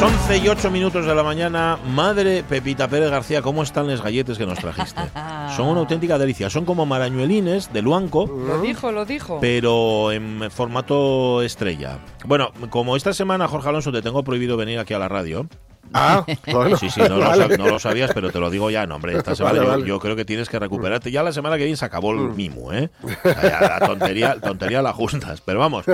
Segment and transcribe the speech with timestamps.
[0.00, 4.02] Las 11 y 8 minutos de la mañana, madre Pepita Pérez García, ¿cómo están los
[4.02, 4.98] galletes que nos trajiste?
[5.56, 9.38] Son una auténtica delicia, son como marañuelines de Luanco, Lo dijo, lo dijo.
[9.42, 11.98] pero en formato estrella.
[12.24, 15.46] Bueno, como esta semana, Jorge Alonso, te tengo prohibido venir aquí a la radio.
[15.92, 16.76] Ah, bueno.
[16.76, 17.46] Sí, sí, no, lo, Vale.
[17.48, 19.70] sab- no lo sabías, pero te lo digo ya, no, hombre, esta semana Vale, yo,
[19.72, 19.86] vale.
[19.88, 21.10] yo creo que tienes que recuperarte.
[21.10, 22.20] Ya la semana que viene se acabó Mm.
[22.26, 22.90] el mimo, ¿eh?
[23.02, 23.08] O
[23.40, 25.40] sea, la tontería, tontería la justas.
[25.40, 25.86] Pero vamos,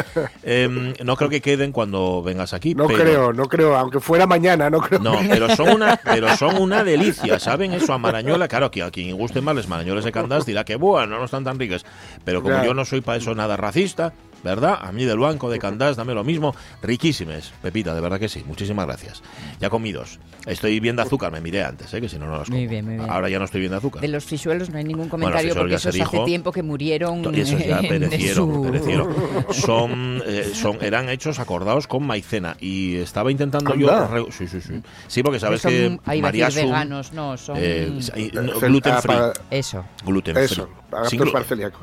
[0.43, 2.75] em, no creo que queden cuando vengas aquí.
[2.75, 4.99] No pero- creo, no creo, aunque fuera mañana, no creo.
[5.01, 7.73] No, pero son una, pero son una delicia, ¿saben?
[7.73, 10.77] Eso a Marañuela, claro, que a quien guste más les Marañuelas de Candás dirá que
[10.77, 11.85] bueno, no están tan ricas.
[12.25, 12.65] Pero como Ya.
[12.67, 14.13] yo no soy para eso nada racista,
[14.47, 14.79] ¿verdad?
[14.81, 16.55] A mí del banco de Candás, dame lo mismo.
[16.83, 18.43] Riquísimes, Pepita, de verdad que sí.
[18.47, 19.23] Muchísimas gracias.
[19.61, 20.19] Ya comí dos.
[20.47, 22.01] Estoy bien de azúcar, me miré antes, ¿eh?
[22.01, 22.57] que si no, no las como.
[22.59, 23.11] Muy bien, muy bien.
[23.11, 24.01] Ahora ya no estoy bien de azúcar.
[24.01, 27.23] De los frisuelos no hay ningún comentario frisuelos porque esos hace tiempo que murieron.
[27.23, 29.15] To- Esos ya en perecieron, su- perecieron.
[29.51, 33.91] Son, eh, son, eran hechos acordados con maicena y estaba intentando yo.
[33.93, 34.07] Anda.
[34.09, 34.81] re- sí, sí, sí.
[35.09, 35.71] Sí, porque sabes son,
[36.05, 37.57] que María veganos, no, son.
[37.59, 39.17] eh, y- gluten ah, free.
[39.51, 39.85] Eso.
[40.05, 40.75] Gluten Eso, free.
[40.91, 41.21] para Sin.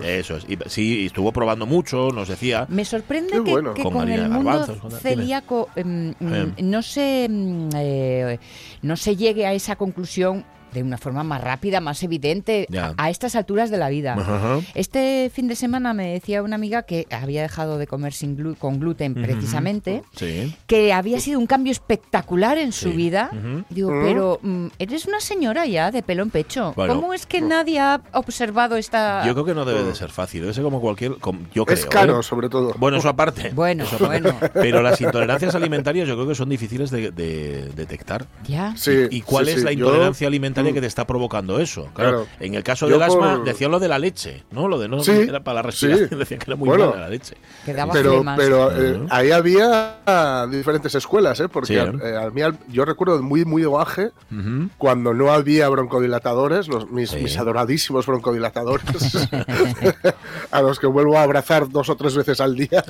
[0.02, 0.46] Eso es.
[0.48, 2.53] Y, sí, y estuvo probando mucho, nos decía.
[2.70, 3.74] Me sorprende que, bueno.
[3.74, 6.54] que Con el mundo con- celíaco em, Em.
[6.64, 8.40] no se mm, eh,
[8.82, 13.10] no se llegue a esa conclusión de una forma más rápida, más evidente a, a
[13.10, 14.14] estas alturas de la vida.
[14.14, 14.60] Ajá.
[14.74, 18.58] Este fin de semana me decía una amiga que había dejado de comer sin glu-
[18.58, 20.56] con gluten precisamente, Sí.
[20.68, 22.96] que había sido un cambio espectacular en su Sí.
[22.98, 23.30] vida.
[23.70, 26.74] Digo, pero mm, eres una señora ya de pelo en pecho.
[26.76, 26.96] Bueno.
[26.96, 29.26] ¿Cómo es que nadie ha observado esta...?
[29.26, 30.42] Yo creo que no debe de ser fácil.
[30.42, 31.12] Debe ser como cualquier.
[31.54, 31.78] yo creo.
[31.78, 32.24] es caro, ¿eh?
[32.24, 32.74] sobre todo.
[32.78, 33.52] Bueno, eso aparte.
[33.54, 34.22] Bueno, Eso aparte.
[34.22, 34.38] bueno.
[34.54, 38.26] Pero las intolerancias alimentarias yo creo que son difíciles de, de detectar.
[38.48, 38.74] Ya.
[38.76, 40.28] Sí, ¿Y cuál sí, es sí, la yo- intolerancia
[40.72, 40.76] Mm.
[40.76, 41.90] que te está provocando eso?
[41.94, 42.28] Claro, Claro.
[42.40, 44.68] en el caso del asma por- decían lo de la leche, ¿no?
[44.68, 46.16] Lo de no Sí, era para la respiración, sí.
[46.16, 46.90] decían que era muy Bueno.
[46.92, 47.36] mala la leche.
[47.66, 51.50] Pero, pero eh, ahí había diferentes escuelas, ¿eh?
[51.50, 51.80] Porque Sí, ¿eh?
[51.82, 54.70] al- eh, al mí al- yo recuerdo muy, muy de Ujú.
[54.78, 57.18] cuando no había broncodilatadores, los, mis, Sí.
[57.18, 58.86] mis adoradísimos broncodilatadores,
[60.52, 62.84] a los que vuelvo a abrazar dos o tres veces al día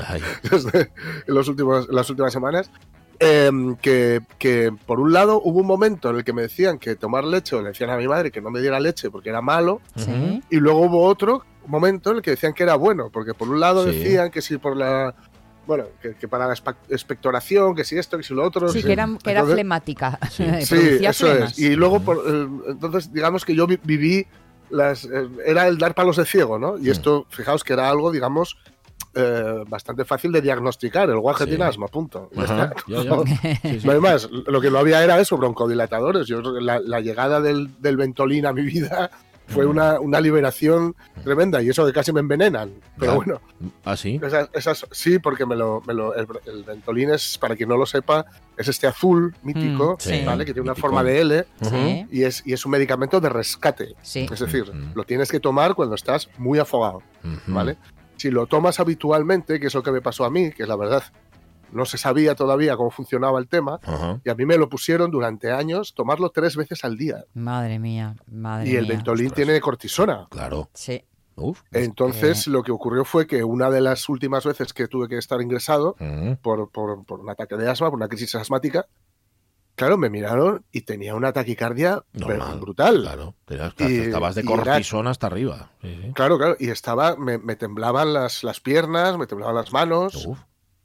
[0.50, 0.92] desde
[1.28, 2.70] en los últimos, las últimas semanas.
[3.20, 6.96] Em, que, que, por un lado hubo un momento en el que me decían que
[6.96, 9.42] tomar leche, o le decían a mi madre que no me diera leche porque era
[9.42, 10.42] malo, Sí.
[10.50, 13.60] y luego hubo otro momento en el que decían que era bueno, porque por un
[13.60, 13.92] lado Sí.
[13.98, 15.14] decían que si por la.
[15.66, 16.54] Bueno, que, que para la
[16.90, 18.68] expectoración, que si esto, que si lo otro.
[18.68, 18.86] Sí, sí.
[18.88, 20.20] que era, que era Entonces- flemática.
[20.30, 20.44] Sí.
[20.62, 21.52] Sí, Producía eso flemas.
[21.54, 21.60] es.
[21.60, 24.28] Y luego, por, eh, entonces, digamos que yo vi- viví.
[24.70, 26.78] Las, eh, era el dar palos de ciego, ¿no?
[26.80, 26.90] Y Sí.
[26.92, 28.58] esto, fijaos que era algo, digamos,
[29.16, 31.10] eh, bastante fácil de diagnosticar.
[31.10, 31.52] El guaje Sí.
[31.52, 32.30] tiene asma, punto.
[32.34, 32.76] Ya Ajá, está.
[32.88, 33.10] ya, ya.
[33.10, 33.86] No, Sí, sí.
[33.88, 34.30] no hay más.
[34.32, 36.28] Lo que no había era eso, broncodilatadores.
[36.28, 39.10] Yo, que la, la llegada del, del Ventolin a mi vida
[39.46, 42.72] fue una, una liberación tremenda y eso de casi me envenenan.
[42.98, 43.42] Pero bueno,
[43.84, 44.20] ¿Ah, sí?
[44.24, 47.76] esas, esas- sí, porque me lo, me lo- el, el Ventolin es, para quien no
[47.76, 48.26] lo sepa,
[48.58, 50.24] es este azul mítico, Mm, sí.
[50.26, 50.46] ¿vale?
[50.46, 50.88] Que tiene una Mítico.
[50.88, 53.96] forma de L Sí, y es, y es un medicamento de rescate.
[54.02, 54.28] sí.
[54.32, 54.80] Es decir, Ujú.
[54.96, 57.04] lo tienes que tomar cuando estás muy afogado.
[57.46, 57.78] ¿vale?
[58.24, 61.04] Si lo tomas habitualmente, que es lo que me pasó a mí, que la verdad
[61.74, 64.22] no se sabía todavía cómo funcionaba el tema, Ajá.
[64.24, 67.26] y a mí me lo pusieron durante años tomarlo tres veces al día.
[67.34, 68.94] Madre mía, madre y el mía.
[68.94, 70.28] Ventolin tiene cortisona.
[70.30, 70.70] Claro.
[70.74, 71.04] Sí.
[71.36, 71.64] Uf.
[71.74, 75.42] Entonces, lo que ocurrió fue que una de las últimas veces que tuve que estar
[75.42, 75.98] ingresado
[76.42, 78.86] por, por- por un ataque de asma, por una crisis asmática,
[79.76, 82.60] claro, me miraron y tenía una taquicardia Normal.
[82.60, 83.02] brutal.
[83.02, 83.36] Claro.
[83.46, 85.70] Tenías- Y- estabas de cortisona hasta arriba.
[85.82, 86.12] Sí, sí.
[86.14, 90.38] Claro, claro, y estaba, me, me temblaban las, las piernas, me temblaban las manos, Uf.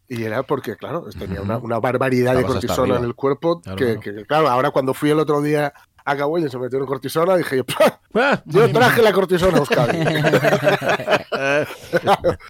[0.09, 3.77] y era porque, claro, tenía una, una barbaridad de Estabas cortisona en el cuerpo, Claro,
[3.77, 4.01] que, claro.
[4.19, 5.73] que, claro, ahora cuando fui el otro día
[6.11, 9.61] a Cabo y se metieron cortisona, dije yo, "Pah, Ah, yo traje la cortisona a
[9.61, 9.99] Euskadi.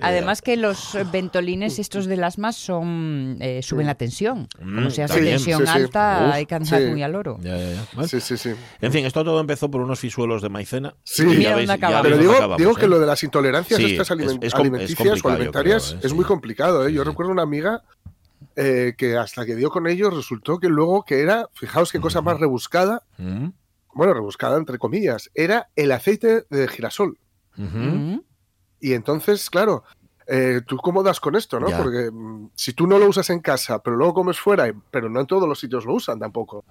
[0.01, 4.49] Además que los ventolines estos del asma son eh, suben la tensión.
[4.57, 5.35] Como Mm, se hace también.
[5.37, 5.73] tensión Sí, sí.
[5.73, 6.87] alta, Uf, hay que andar sí.
[6.87, 7.39] muy al oro.
[7.43, 7.85] Ya, ya, ya.
[7.95, 8.09] Vale.
[8.09, 8.55] sí, sí, sí.
[8.81, 10.95] En fin, esto todo empezó por unos fisuelos de maicena.
[11.05, 11.25] Sí.
[11.27, 12.75] Y ya veis- ya Pero digo, acabamos, digo ¿eh?
[12.81, 15.35] que lo de las intolerancias Sí, estas es- aliment- es es alimenticias complicado, o yo
[15.35, 16.01] alimentarias creo, ¿eh?
[16.05, 16.17] es Sí.
[16.17, 16.85] muy complicado.
[16.87, 16.89] ¿eh?
[16.91, 17.09] Sí, Yo sí.
[17.09, 17.83] recuerdo una amiga
[18.61, 22.23] eh, que hasta que dio con ellos resultó que luego que era, fijaos qué cosa
[22.23, 23.51] más rebuscada, Mm,
[23.95, 27.21] bueno, rebuscada entre comillas, era el aceite de girasol.
[27.55, 28.19] Mm.
[28.81, 29.85] Y entonces, claro,
[30.27, 31.69] eh, ¿tú cómo das con esto, no?
[31.69, 31.79] Ya.
[31.79, 35.21] Porque mm, si tú no lo usas en casa, pero luego comes fuera, pero no
[35.21, 36.65] en todos los sitios lo usan tampoco.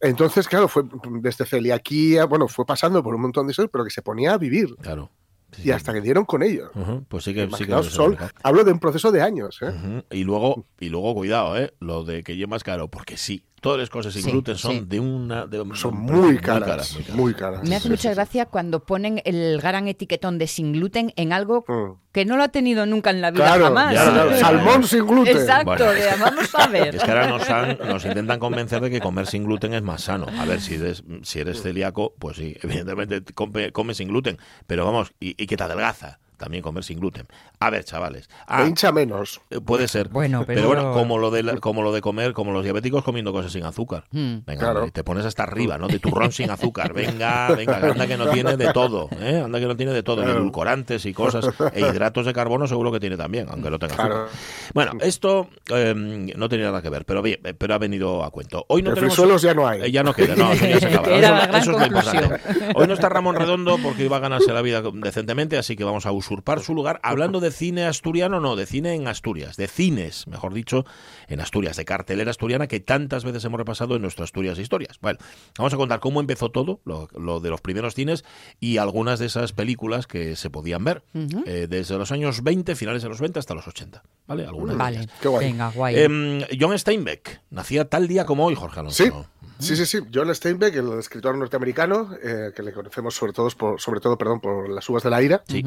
[0.00, 0.84] Entonces, claro, fue
[1.20, 4.38] desde celiaquía, bueno, fue pasando por un montón de historias, pero que se ponía a
[4.38, 4.76] vivir.
[4.76, 5.10] Claro.
[5.52, 6.70] Sí, Y hasta que dieron con ello.
[6.74, 10.02] Ujú, Pues sí que, sí que Sol, hablo de un proceso de años, ¿eh?
[10.10, 11.74] Y luego, y luego cuidado, ¿eh?
[11.80, 14.72] Lo de que lleve más caro, porque sí, todas las cosas sin Sí, gluten son
[14.72, 14.84] sí.
[14.86, 15.46] de una.
[15.46, 17.16] de- Son muy caras, muy caras.
[17.16, 17.68] muy caras.
[17.68, 18.14] Me hace Sí, mucha sí, sí.
[18.14, 22.00] gracia cuando ponen el gran etiquetón de sin gluten en algo Mm.
[22.12, 23.94] que no lo ha tenido nunca en la vida Claro, jamás.
[23.94, 25.36] ya, claro, salmón sin gluten.
[25.36, 25.92] Exacto, Bueno.
[25.92, 26.96] de, vamos a ver.
[26.96, 30.02] Es que ahora nos, han- nos intentan convencer de que comer sin gluten es más
[30.02, 30.26] sano.
[30.38, 34.38] A ver, si eres, si eres celíaco, pues sí, evidentemente come, come sin gluten.
[34.66, 37.28] Pero vamos, y, y que te adelgaza también comer sin gluten.
[37.60, 38.28] A ver, chavales.
[38.48, 39.40] Ah, hincha menos.
[39.50, 40.08] eh, puede ser.
[40.08, 43.32] Bueno, pero- bueno, como lo, de la- como lo de comer, como los diabéticos comiendo
[43.32, 44.04] cosas sin azúcar.
[44.10, 44.38] Mm.
[44.46, 44.78] Venga, Claro.
[44.80, 45.86] hombre, te pones hasta arriba, ¿no?
[45.86, 46.92] De turrón sin azúcar.
[46.94, 49.42] Venga, venga, que anda que no tiene de todo, ¿eh?
[49.44, 50.22] Anda que no tiene de todo.
[50.22, 50.38] Claro.
[50.38, 51.46] edulcorantes y cosas.
[51.74, 54.10] E hidratos de carbono seguro que tiene también, aunque no tenga azúcar.
[54.10, 54.28] Claro.
[54.74, 58.30] Bueno, esto eh, no tenía nada que ver, pero bien, eh, pero ha venido a
[58.30, 58.64] cuento.
[58.68, 59.14] Hoy no tenemos...
[59.14, 59.82] frisuelos ya no hay.
[59.82, 61.02] Eh, ya no queda, no, eso ya se acaba.
[61.04, 62.40] Que era Eso- la gran eso es lo importante.
[62.74, 66.06] Hoy no está Ramón Redondo porque iba a ganarse la vida decentemente, así que vamos
[66.06, 70.28] a usurpar su lugar hablando de cine asturiano, no, de cine en Asturias, de cines,
[70.28, 70.84] mejor dicho,
[71.26, 74.98] en Asturias, de cartelera asturiana que tantas veces hemos repasado en nuestras Asturias Historias.
[75.00, 75.18] Bueno,
[75.58, 78.24] vamos a contar cómo empezó todo, lo, lo de los primeros cines
[78.60, 81.42] y algunas de esas películas que se podían ver Ujú.
[81.46, 84.02] eh, desde los años 20, finales de los 20 hasta los 80.
[84.28, 84.46] ¿Vale?
[84.46, 85.08] Algunas de Vale, ellas.
[85.20, 85.46] Qué guay.
[85.50, 85.96] venga, guay.
[85.98, 89.02] Em, John Steinbeck nacía tal día como hoy, Jorge Alonso.
[89.04, 89.10] Sí,
[89.58, 89.98] sí, sí, sí.
[90.14, 94.40] John Steinbeck, el escritor norteamericano, eh, que le conocemos sobre todo por, sobre todo, perdón,
[94.40, 95.64] por las uvas de la ira, sí.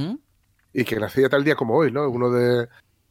[0.74, 2.10] Y que nacía tal día como hoy, ¿no?
[2.10, 2.68] Uno de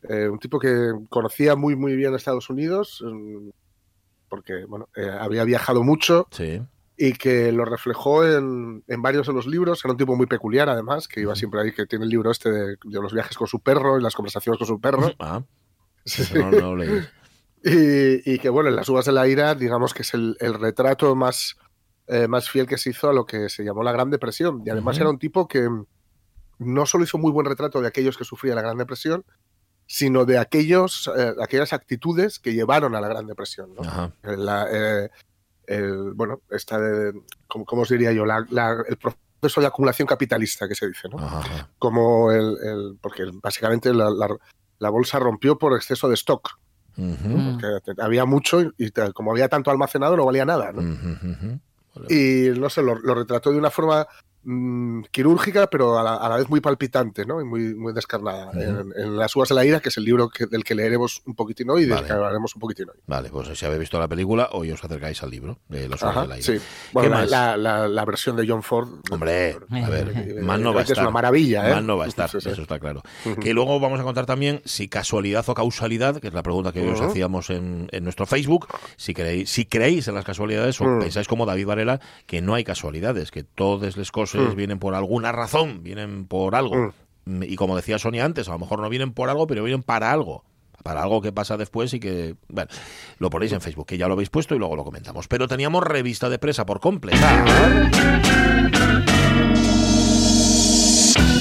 [0.09, 3.49] eh, un tipo que conocía muy muy bien Estados Unidos, mm,
[4.29, 6.61] porque bueno, eh, había viajado mucho Sí.
[6.97, 9.85] y que lo reflejó en, en varios de los libros.
[9.85, 12.50] Era un tipo muy peculiar, además, que iba siempre ahí, que tiene el libro este
[12.50, 15.11] de, de los viajes con su perro y las conversaciones con su perro.
[15.20, 15.43] Ah,
[16.05, 16.35] Sí.
[16.35, 17.00] no, no lo leí.
[17.64, 20.55] Y, y que bueno, en las uvas de la ira, digamos que es el, el
[20.55, 21.56] retrato más,
[22.09, 24.62] eh, más fiel que se hizo a lo que se llamó la Gran Depresión.
[24.67, 25.69] Y además era un tipo que
[26.58, 29.25] no solo hizo muy buen retrato de aquellos que sufrían la Gran Depresión,
[29.87, 33.75] sino de aquellos, eh, aquellas actitudes que llevaron a la Gran Depresión.
[33.75, 33.82] ¿no?
[34.22, 35.10] La, eh,
[35.66, 37.12] el- bueno, esta de,
[37.49, 38.25] ¿cómo, cómo os diría yo?
[38.25, 41.19] La- la- el proceso de acumulación capitalista que se dice, ¿no?
[41.19, 41.69] Ajá.
[41.78, 44.37] Como el, el- porque básicamente la, la-
[44.78, 46.49] la bolsa rompió por exceso de stock.
[46.96, 47.58] Mm.
[48.00, 50.72] Había mucho y, como había tanto almacenado no valía nada.
[50.72, 50.81] ¿no?
[52.08, 54.06] Y no sé, lo, lo retrató de una forma
[54.44, 57.41] mm, quirúrgica, pero a la, a la vez muy palpitante ¿no?
[57.41, 58.50] y muy, muy descarnada.
[58.55, 61.23] En, en Las uvas de la ira, que es el libro que- del que leeremos
[61.27, 62.06] un poquitín hoy y del Vale.
[62.06, 62.99] que hablaremos un poquitín hoy.
[63.06, 66.12] Vale, pues si habéis visto la película, hoy os acercáis al libro de los Ojos
[66.17, 66.59] Ajá, del Aire.
[66.59, 66.65] sí.
[66.93, 68.89] Bueno, la, la- la- la versión de John Ford.
[69.11, 71.05] Hombre, a ver, eh, más no va a que Es estar.
[71.05, 71.75] una maravilla, ¿eh?
[71.75, 72.49] Más no va a estar, Sí, sí.
[72.50, 73.03] eso está claro.
[73.41, 76.81] Que luego vamos a contar también si casualidad o causalidad, que es la pregunta que
[76.81, 78.67] hoy os hacíamos en, en nuestro Facebook,
[78.97, 82.65] si creéis, si creéis en las casualidades o pensáis como David Varela que no hay
[82.65, 84.56] casualidades, que todas las cosas Mm.
[84.56, 86.93] vienen por alguna razón, vienen por algo.
[87.25, 87.43] Mm.
[87.44, 90.11] Y como decía Sonia antes, a lo mejor no vienen por algo, pero vienen para
[90.12, 90.44] algo.
[90.82, 92.69] Para algo que pasa después y que, bueno,
[93.19, 95.29] lo ponéis en Facebook, que ya lo habéis puesto y luego lo comentamos.
[95.29, 97.44] Pero teníamos revista de presa por completar.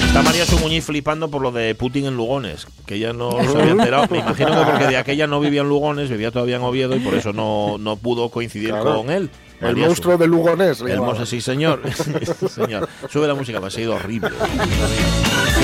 [0.06, 3.72] Está María Sumuñí flipando por lo de Putin en Lugones, que ella no se había
[3.72, 4.06] enterado.
[4.10, 7.00] Me imagino que porque de aquella no vivía en Lugones, vivía todavía en Oviedo y
[7.00, 8.96] por eso no, no pudo coincidir Claro.
[8.98, 9.30] con él.
[9.62, 10.80] El María monstruo de Lugonés.
[10.80, 11.80] el monstruo, sí, señor.
[11.94, 12.88] Sí, señor.
[13.10, 14.30] Sube la música, me ha sido horrible.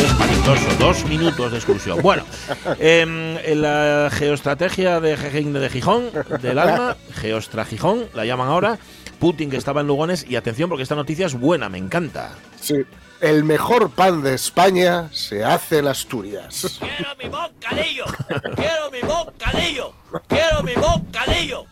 [0.04, 0.76] Espantoso.
[0.78, 2.00] Dos minutos de excursión.
[2.02, 2.24] Bueno,
[2.78, 8.78] en la geoestrategia de, Gijón- de Gijón, del alma, Geostra Gijón, la llaman ahora.
[9.18, 10.24] Putin que estaba en Lugones.
[10.28, 12.30] Y atención, porque esta noticia es buena, me encanta.
[12.60, 12.76] Sí.
[13.20, 16.78] El mejor pan de España se hace en Asturias.
[16.78, 18.04] Quiero mi bocadillo.
[18.54, 19.92] Quiero mi bocadillo.
[20.28, 21.64] Quiero mi bocadillo.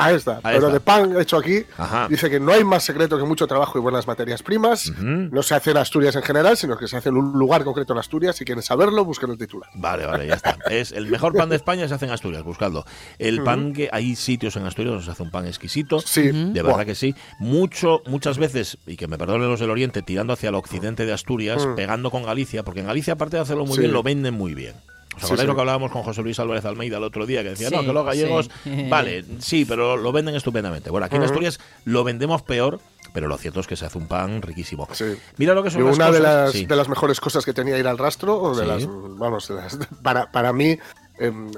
[0.00, 0.36] Ahí está.
[0.44, 0.72] Ahí Pero está.
[0.74, 2.06] de pan hecho aquí, Ajá.
[2.08, 4.92] dice que no hay más secreto que mucho trabajo y buenas materias primas.
[5.00, 7.94] No se hace en Asturias en general, sino que se hace en un lugar concreto
[7.94, 8.36] en Asturias.
[8.36, 9.68] Si quieren saberlo, busquen el titular.
[9.74, 10.56] Vale, vale, ya está.
[10.70, 12.84] Es el mejor pan de España se hace en Asturias, buscadlo.
[13.18, 15.98] El pan que hay sitios en Asturias donde se hace un pan exquisito.
[15.98, 16.30] Sí.
[16.30, 17.16] De verdad que sí.
[17.40, 21.12] Mucho, muchas veces, y que me perdonen los del Oriente, tirando hacia el occidente de
[21.12, 21.74] Asturias, Mm.
[21.74, 23.80] pegando con Galicia, porque en Galicia, aparte de hacerlo muy Sí.
[23.80, 24.74] bien, lo venden muy bien.
[25.18, 25.46] ¿Os Sí, acordáis sí.
[25.48, 27.42] lo que hablábamos con José Luis Álvarez Almeida el otro día?
[27.42, 28.50] Que decía, Sí, no, que los gallegos,
[28.88, 30.90] vale, sí, pero lo venden estupendamente.
[30.90, 31.22] Bueno, aquí en.
[31.24, 32.80] Asturias lo vendemos peor,
[33.12, 34.88] pero lo cierto es que se hace un pan riquísimo.
[34.92, 35.04] Sí.
[35.36, 36.66] Mira lo que son Y las una de las, sí.
[36.66, 38.68] de las mejores cosas que tenía ir al rastro, o de Sí.
[38.68, 38.86] las,
[39.18, 40.78] vamos, de las- para, para mí,
[41.18, 41.50] em,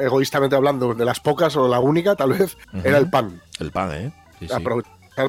[0.00, 3.40] egoístamente hablando, de las pocas o la única, tal vez, era el pan.
[3.58, 4.12] El pan, ¿eh?
[4.38, 4.52] Sí, sí.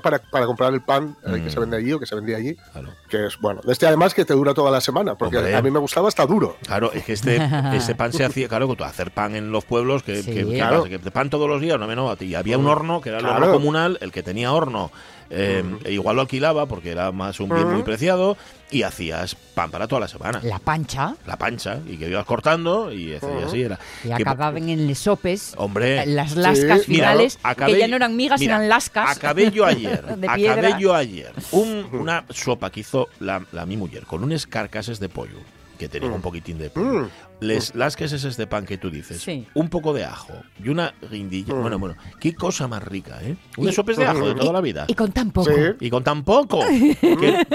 [0.02, 1.44] Para, para comprar el pan eh, Mm.
[1.44, 2.56] que se vende allí o que se vendía allí.
[2.72, 2.90] Claro.
[3.10, 3.62] Que es bueno.
[3.68, 5.56] Este además que te dura toda la semana, porque Hombre.
[5.56, 6.56] a mí me gustaba hasta duro.
[6.66, 7.38] Claro, es que este,
[7.74, 10.32] ese pan se hacía, claro, tú hacer pan en los pueblos, que, Sí.
[10.32, 10.84] que- que Claro.
[10.84, 13.38] que pan todos los días, no, no, y había un horno que era el horno
[13.38, 13.54] Claro.
[13.54, 14.92] comunal, el que tenía horno,
[15.30, 18.36] eh, e igual lo alquilaba porque era más un bien muy preciado,
[18.72, 20.40] y hacías pan para toda la semana.
[20.44, 21.16] La pancha.
[21.26, 23.46] La pancha, y que ibas cortando, y así, Ujú.
[23.48, 23.80] así era.
[24.04, 25.54] Y Que- acababan en les sopes.
[25.58, 29.18] Hombre, Las lascas Sí, Mira, finales, acabé- que ya no eran migas, mira, eran lascas.
[29.18, 34.06] Acabé yo ayer, acabé yo ayer un- una sopa que hizo la, la mi mujer
[34.06, 35.38] con unos carcases de pollo
[35.80, 37.10] que tenía un poquitín de pollo.
[37.42, 39.48] Les, las que es ese de pan que tú dices, Sí.
[39.54, 41.54] un poco de ajo y una guindilla.
[41.54, 41.62] Mm.
[41.62, 43.36] Bueno, bueno, qué cosa más rica, ¿eh?
[43.58, 44.86] Unas sopes de ajo de toda la vida.
[44.88, 45.50] Y con tan poco.
[45.52, 45.62] Sí.
[45.80, 46.60] Y con tan poco.
[47.02, 47.46] Que-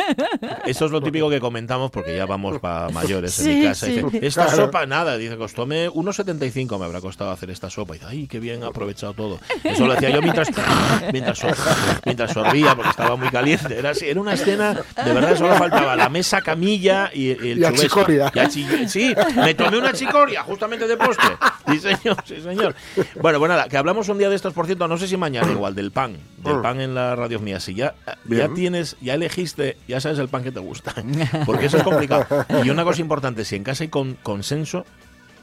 [0.67, 3.87] Eso es lo típico que comentamos porque ya vamos para mayores en Sí, mi casa.
[3.87, 3.93] sí.
[4.03, 4.65] Dice, esta Claro.
[4.67, 7.95] sopa, nada, dice, costóme 1,75 me habrá costado hacer esta sopa.
[7.95, 9.39] Y dice, ay, qué bien, ha aprovechado todo.
[9.63, 10.49] Eso lo hacía yo mientras,
[11.13, 11.41] mientras,
[12.05, 13.79] mientras sorbía porque estaba muy caliente.
[13.79, 14.75] Era, así, era una escena,
[15.05, 18.01] de verdad, solo faltaba la mesa camilla y, y el Y chubesco.
[18.01, 18.33] achicoria.
[18.35, 21.29] Y achi- sí, me tomé una chicoria justamente de postre.
[21.67, 22.75] Sí, señor, sí, señor.
[23.23, 25.51] Bueno, pues nada, que hablamos un día de estos, por cierto, no sé si mañana
[25.51, 27.59] igual, del pan, del pan en la radio mía.
[27.59, 27.95] Si ya,
[28.27, 30.93] ya tienes, ya elegiste, ya sabes el pan que te gusta.
[31.47, 32.27] Porque eso es complicado.
[32.63, 34.85] Y una cosa importante, si en casa hay con, consenso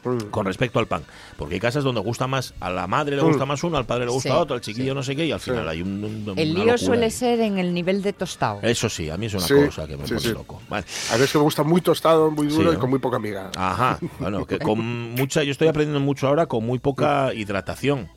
[0.04, 0.30] Mm.
[0.30, 1.02] con respecto al pan.
[1.36, 3.48] Porque hay casas donde gusta más, a la madre le gusta Mm.
[3.48, 5.38] más uno, al padre le gusta Sí, otro, al chiquillo no sé qué, y al
[5.40, 5.68] final Sí.
[5.70, 7.10] hay un, un- El lío suele ahí.
[7.10, 8.60] ser en el nivel de tostado.
[8.62, 10.32] Eso sí, a mí es una Sí, cosa que me sí, pone sí.
[10.32, 10.60] loco.
[10.68, 10.84] Vale.
[11.12, 13.50] A veces me gusta muy tostado, muy duro Sí, y con muy poca miga.
[13.56, 14.80] Ajá, bueno, que con
[15.14, 18.08] mucha, yo estoy aprendiendo mucho ahora con muy poca hidratación.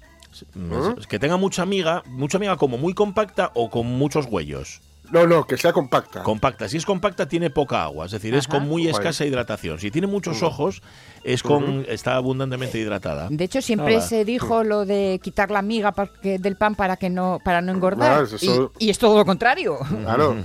[0.53, 0.99] ¿Mm?
[0.99, 4.81] Es Que tenga mucha amiga, mucha amiga como muy compacta o con muchos huellos.
[5.11, 6.23] No, no, que sea compacta.
[6.23, 6.67] Compacta.
[6.69, 9.79] Si es compacta tiene poca agua, es decir, es con muy escasa hidratación.
[9.79, 10.81] Si tiene muchos ojos,
[11.23, 13.27] es con está abundantemente hidratada.
[13.29, 14.07] De hecho, siempre Nada.
[14.07, 15.93] se dijo lo de quitar la miga
[16.23, 18.23] del pan para que no para no engordar.
[18.23, 19.77] Eso- y, y es todo lo contrario.
[20.03, 20.35] Claro.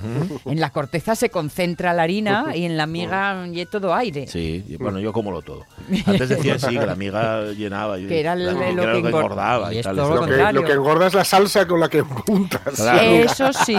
[0.47, 4.26] En la corteza se concentra la harina y en la miga y todo aire.
[4.26, 5.64] Sí, y bueno, yo como lo todo.
[6.07, 7.99] Antes decía sí, que la amiga llenaba.
[7.99, 9.97] y- Que era la lo miga que engor- engordaba y y, es tal.
[9.97, 10.61] lo Lo que, contrario.
[10.61, 12.75] lo que engorda es la salsa con la que juntas.
[12.76, 13.00] Claro.
[13.00, 13.76] Eso sí,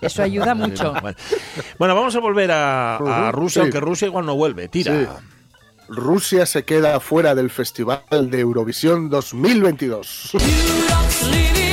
[0.00, 0.94] Eso ayuda mucho.
[1.78, 1.94] Bueno.
[1.94, 3.64] Vamos a volver a, Rusia, sí.
[3.64, 4.68] aunque Rusia igual no vuelve.
[4.68, 4.92] Tira.
[4.92, 5.06] Sí.
[5.88, 10.30] Rusia se queda fuera del Festival de Eurovisión 2022.
[10.34, 11.72] Europe's living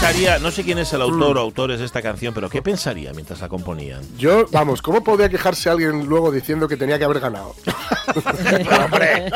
[0.00, 0.38] pensaría?
[0.38, 1.38] No sé quién es el autor Mm.
[1.38, 4.00] o autores de esta canción, pero ¿qué pensaría mientras la componían?
[4.16, 7.54] Yo, vamos, ¿cómo podría quejarse alguien luego diciendo que tenía que haber ganado?
[8.84, 9.30] Hombre,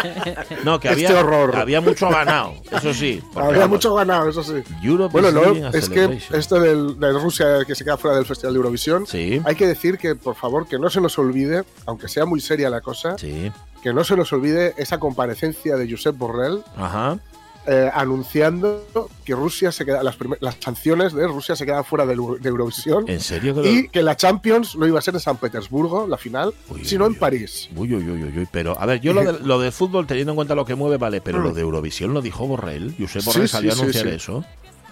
[0.65, 1.57] no, que Este había, horror.
[1.57, 3.23] había mucho ganado, eso sí.
[3.33, 4.55] porque, Había vamos, mucho ganado, eso sí.
[4.83, 8.55] Europe Bueno, no, es que esto del- de Rusia que se queda fuera del Festival
[8.55, 9.41] de Eurovisión, Sí.
[9.45, 12.71] hay que decir que, por favor, que no se nos olvide, aunque sea muy seria
[12.71, 13.53] la cosa, Sí,
[13.83, 17.19] que no se nos olvide esa comparecencia de Josep Borrell ajá.
[17.67, 18.87] Eh, anunciando
[19.25, 20.17] que Rusia se queda, las,
[20.61, 24.17] sanciones de Rusia se quedan fuera de, Eurovisión ¿En serio que lo- y que la
[24.17, 27.69] Champions no iba a ser en San Petersburgo, la final, Uy, sino uy, en París.
[27.75, 30.33] Uy, uy, uy, uy, uy, pero a ver, yo lo de, lo de fútbol teniendo
[30.33, 31.43] en cuenta lo que mueve, vale, pero Mm.
[31.45, 32.95] lo de Eurovisión lo dijo Borrell.
[32.99, 34.17] Josep Borrell Sí, salió sí, a anunciar sí, sí.
[34.17, 34.45] eso.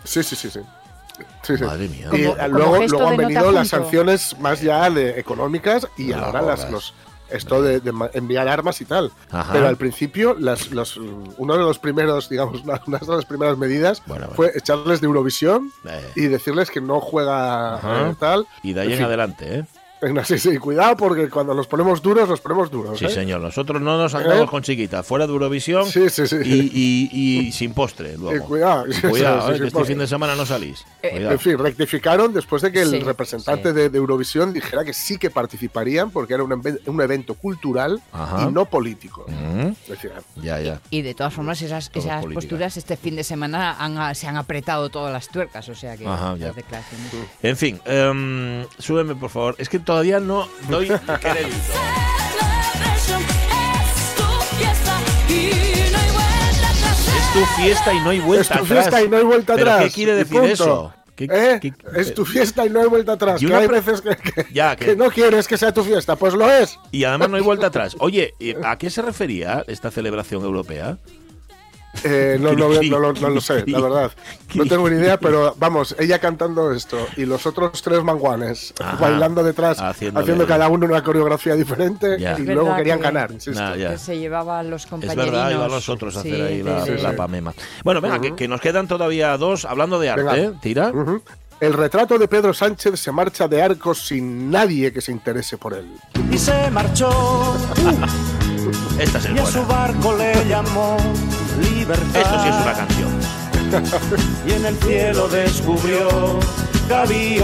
[0.05, 0.61] Sí, sí, sí, sí.
[1.43, 1.65] Sí, sí.
[1.65, 2.07] Madre mía.
[2.07, 6.05] Y Como- eh, como luego, luego han venido las sanciones más ya de, económicas y
[6.07, 6.95] No ahora las, los,
[7.33, 7.81] esto de,
[8.15, 9.11] enviar armas y tal.
[9.31, 9.53] Ajá.
[9.53, 13.57] Pero al principio, las, los, uno de los primeros, digamos, una, una de las primeras
[13.59, 14.35] medidas Bueno, bueno.
[14.37, 18.47] fue echarles de Eurovisión Eh, y decirles que no juega eh, tal.
[18.63, 19.07] y de ahí en en, fin.
[19.07, 19.65] adelante, ¿eh?
[20.03, 22.99] Venga, sí, sí, cuidado porque cuando nos ponemos duros, nos ponemos duros.
[22.99, 23.09] Sí, ¿eh?
[23.09, 23.41] señor.
[23.41, 24.51] Nosotros no nos andamos ¿Eh?
[24.51, 25.05] con chiquita.
[25.05, 26.37] Fuera de Eurovisión Sí, sí, sí.
[26.45, 28.45] y, y- y sin postre luego.
[28.47, 28.85] cuidado.
[29.09, 30.85] Cuidado, Sí, eh, que este fin de semana no salís.
[31.01, 31.31] Cuidado.
[31.31, 33.75] En fin, rectificaron después de que Sí, el representante sí.
[33.77, 36.53] de, de Eurovisión dijera que sí que participarían porque era un,
[36.87, 38.49] un evento cultural Ajá.
[38.49, 39.25] y no político.
[39.29, 40.11] Mm, Es decir,
[40.43, 40.81] ya, ya.
[40.91, 42.41] Y de todas formas, esas, Todo esas política.
[42.41, 46.07] posturas este fin de semana han- se han apretado todas las tuercas, o sea que
[46.09, 46.49] Ajá, ya.
[46.49, 47.07] las declaraciones.
[47.43, 49.55] En fin, em, súbeme por favor.
[49.59, 50.89] Es que todavía no doy
[51.21, 51.73] crédito.
[57.17, 58.61] Es tu fiesta y no hay vuelta atrás.
[58.61, 59.53] Es tu fiesta y no hay vuelta atrás.
[59.53, 59.85] hay vuelta ¿Pero atrás.
[59.87, 60.53] ¿Qué quiere decir punto.
[60.53, 60.95] eso?
[61.15, 61.59] ¿Qué- ¿Eh?
[61.61, 63.43] qué- es tu fiesta y no hay vuelta atrás.
[63.43, 65.85] Y Que una hay veces que, que- Ya, que- que no quieres que sea tu
[65.85, 66.17] fiesta.
[66.17, 66.79] Pues lo es.
[66.91, 67.97] Y además no hay vuelta atrás.
[68.01, 70.97] Oye, ¿y ¿a qué se refería esta celebración europea?
[72.05, 74.13] Eh, no, no, no, no- no lo sé, la verdad.
[74.55, 78.97] No tengo ni idea, pero vamos, ella cantando esto y los otros tres manguanes Ajá.
[78.97, 82.31] bailando detrás, Haciéndole- haciendo cada uno una coreografía diferente Ya.
[82.39, 83.31] y Es luego querían que- ganar.
[83.31, 83.61] insisto.
[83.61, 83.91] Nah, ya.
[83.91, 85.31] Que se llevaba a los Es compañerinos.
[85.33, 87.53] verdad, iban los otros a hacer sí, ahí la, pamema.
[87.85, 90.23] Bueno, venga, que, que nos quedan todavía dos hablando de arte.
[90.25, 90.39] Venga.
[90.39, 90.53] ¿eh?
[90.63, 90.93] Tira.
[91.61, 95.75] El retrato de Pedro Sánchez se marcha de Arcos sin nadie que se interese por
[95.75, 95.87] él.
[96.33, 97.09] y se marchó
[98.99, 100.97] Esta es y a su barco le llamó
[101.61, 102.21] libertad.
[102.21, 103.13] Esto sí es una canción.
[104.47, 106.39] Y en el cielo descubrió
[106.89, 107.43] gaviotas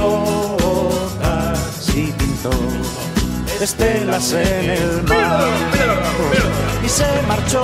[1.94, 2.50] y pintó
[3.60, 5.48] estelas en el mar.
[6.84, 7.62] Y se marchó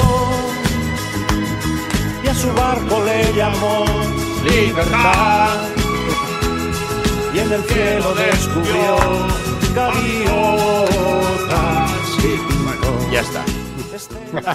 [2.25, 3.85] y a su barco le llamó
[4.45, 5.59] libertad.
[7.35, 8.97] Y en el cielo descubrió
[9.75, 11.11] gaviotas
[12.19, 13.64] y pintó Ya está.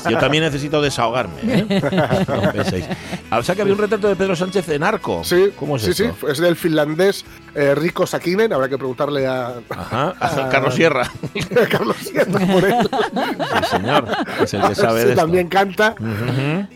[0.09, 1.35] Yo también necesito desahogarme.
[1.43, 2.25] ¿eh?
[2.27, 2.85] No penséis.
[3.31, 5.23] O sea que había un retrato de Pedro Sánchez en arco.
[5.23, 6.03] Sí, ¿Cómo es sí, esto?
[6.19, 7.23] sí, es del finlandés
[7.55, 10.15] eh, Rico Sakinen, habrá que preguntarle a, Ajá.
[10.51, 11.03] Carlos Sierra.
[11.03, 12.75] a Carlos Sierra por él.
[12.89, 14.07] Sí, señor.
[14.41, 15.21] Es el que sabe Sí, de esto.
[15.23, 15.95] también canta,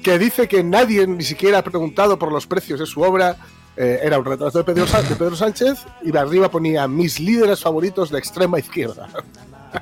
[0.04, 3.36] que dice que nadie ni siquiera ha preguntado por los precios de su obra.
[3.76, 7.60] Eh, era un retrato de Pedro, Sá- de Pedro Sánchez y arriba ponía mis líderes
[7.62, 9.08] favoritos de extrema izquierda.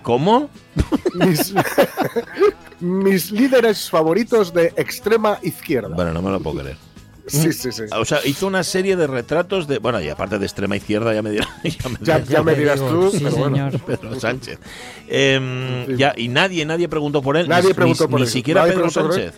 [0.01, 0.49] ¿Cómo?
[1.15, 1.53] Mis,
[2.81, 5.95] mis líderes favoritos de extrema izquierda.
[5.95, 6.77] Bueno, no me lo puedo creer.
[7.27, 7.83] Sí, sí, sí.
[7.97, 9.77] O sea, hizo una serie de retratos de.
[9.77, 11.47] Bueno, y aparte de extrema izquierda, ya me dirás.
[11.63, 13.55] Ya me Ya, dirás ya me dirás tú, sí, pero bueno.
[13.71, 13.79] señor.
[13.85, 14.59] Pedro Sánchez.
[15.07, 15.95] Em, Sí.
[15.97, 17.47] ya, y nadie, nadie preguntó por él.
[17.47, 18.31] Nadie ni, preguntó ni- por ni él.
[18.31, 19.31] siquiera Nadie Pedro por él.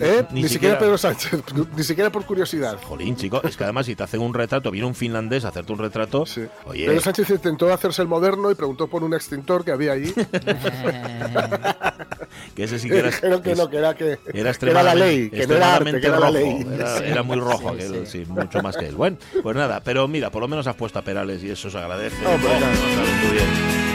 [0.00, 0.24] ¿Eh?
[0.30, 1.32] Ni Ni, siquiera- siquiera Pedro Sánchez,
[1.76, 2.78] ni siquiera por curiosidad.
[2.84, 5.72] Jolín, chico, es que además si te hacen un retrato, viene un finlandés a hacerte
[5.72, 6.26] un retrato.
[6.26, 6.42] Sí.
[6.66, 10.12] Oye, Pedro Sánchez intentó hacerse el moderno y preguntó por un extintor que había allí.
[12.54, 13.08] que ese sí que era.
[13.10, 15.76] Dijeron que es- no, que era que, Era que era la ley, que no era
[15.76, 16.38] arte, extremadamente que era la rojo.
[16.38, 16.66] ley.
[16.74, 17.74] Era, era muy rojo,
[18.04, 18.94] Sí, mucho más que él.
[18.96, 21.78] Bueno, pues nada, pero mira, por lo menos has puesto a Perales y eso se
[21.78, 22.16] agradece.
[22.24, 23.87] Oh, sabes tú bien.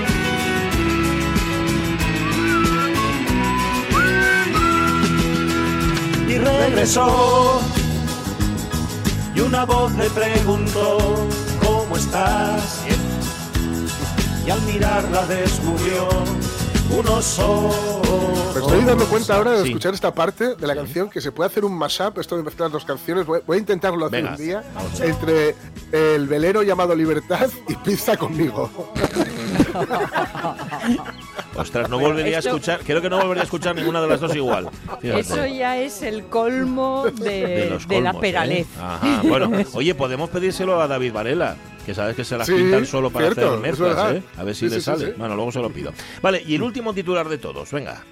[6.34, 7.62] Y regresó.
[9.36, 10.98] Y una voz le preguntó,
[11.66, 12.82] ¿cómo estás?
[14.46, 16.08] Y al mirarla descubrió
[16.98, 18.54] unos ojos.
[18.54, 19.70] Me estoy dando cuenta ahora de Sí.
[19.70, 22.70] escuchar esta parte de la canción que se puede hacer un mashup, esto de mezclar
[22.70, 23.26] dos canciones.
[23.26, 25.56] Voy, voy a intentarlo hacer Venga, un día vamos entre
[25.92, 28.70] el velero llamado Libertad y Pizza conmigo.
[31.56, 34.20] Ostras, no volvería esto- a escuchar, creo que no volvería a escuchar ninguna de las
[34.20, 34.70] dos igual.
[35.02, 35.20] Fíjate.
[35.20, 38.66] Eso ya es el colmo de, de, los de la peralez.
[38.68, 38.80] ¿eh?
[38.82, 39.22] Ajá.
[39.24, 43.12] Bueno, oye, podemos pedírselo a David Varela, que sabes que se las Sí, pintan solo
[43.12, 44.14] para cierto, hacer mezclas.
[44.16, 44.24] ¿eh?
[44.38, 45.06] A ver si Sí, le sí, sale.
[45.08, 45.14] sí.
[45.18, 45.94] Bueno, luego se lo pido.
[46.22, 48.04] Vale, y el último titular de todos, venga.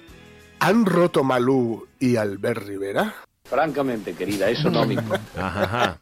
[0.59, 3.15] ¿Han roto Malú y Albert Rivera?
[3.45, 5.47] Francamente, querida, eso no me importa.
[5.47, 5.99] Ajá, ajá.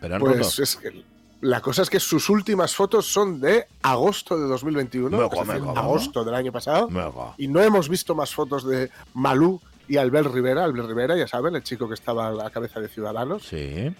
[0.00, 0.62] Pero han Pues roto.
[0.62, 1.02] es que
[1.40, 5.60] la cosa es que sus últimas fotos son de agosto de 2021, Me es decir,
[5.60, 5.78] come.
[5.78, 7.34] agosto del año pasado, Mega.
[7.38, 10.64] y no hemos visto más fotos de Malú y Albert Rivera.
[10.64, 13.44] Albert Rivera, ya saben, el chico que estaba a la cabeza de Ciudadanos.
[13.44, 13.92] Sí.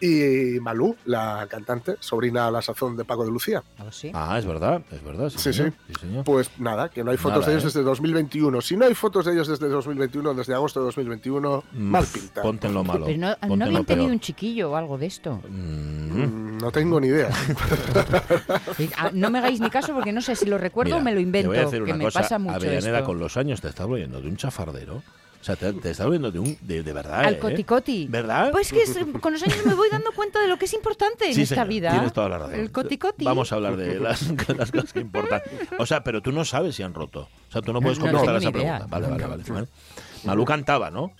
[0.00, 3.64] Y Malú, la cantante, sobrina a la sazón de Paco de Lucía.
[3.78, 4.12] ¿Algo así?
[4.14, 5.28] Ah, es verdad, es verdad.
[5.28, 5.72] Sí, Sí, señor.
[5.88, 5.92] sí.
[6.00, 6.22] señor.
[6.24, 7.66] Pues nada, que no hay fotos Nada, de ellos ¿eh?
[7.66, 8.60] desde 2021.
[8.60, 12.42] Si no hay fotos de ellos desde 2021, desde agosto de 2021, Mm, mal pinta.
[12.42, 13.06] Ponte en lo malo.
[13.06, 15.40] Pero no, ¿no habían tenido un chiquillo o algo de esto.
[15.48, 16.22] Mm.
[16.22, 17.28] Mm, No tengo ni idea.
[18.96, 21.12] Ah, No me hagáis ni caso porque no sé si lo recuerdo Mira, o me
[21.12, 21.50] lo invento.
[21.50, 22.20] Te voy a decir que una me cosa.
[22.20, 23.06] pasa mucho Avellaneda, esto.
[23.06, 25.02] con los años te está volviendo de un chafardero.
[25.40, 26.58] O sea, te, te está volviendo de un.
[26.60, 27.20] de, de verdad.
[27.24, 27.38] Al ¿eh?
[27.38, 28.06] coticoti.
[28.08, 28.50] ¿Verdad?
[28.50, 31.26] Pues que es- con los años me voy dando cuenta de lo que es importante
[31.30, 31.90] en esta señor, vida.
[31.92, 32.54] Tienes toda la razón.
[32.56, 33.24] El coticoti.
[33.24, 34.22] Vamos a hablar de las,
[34.56, 35.40] las cosas que importan.
[35.78, 37.28] O sea, pero tú no sabes si han roto.
[37.48, 38.86] O sea, tú no puedes no contestar a esa pregunta.
[38.88, 39.66] Vale, vale, vale, vale.
[40.24, 41.12] Malú cantaba, ¿no?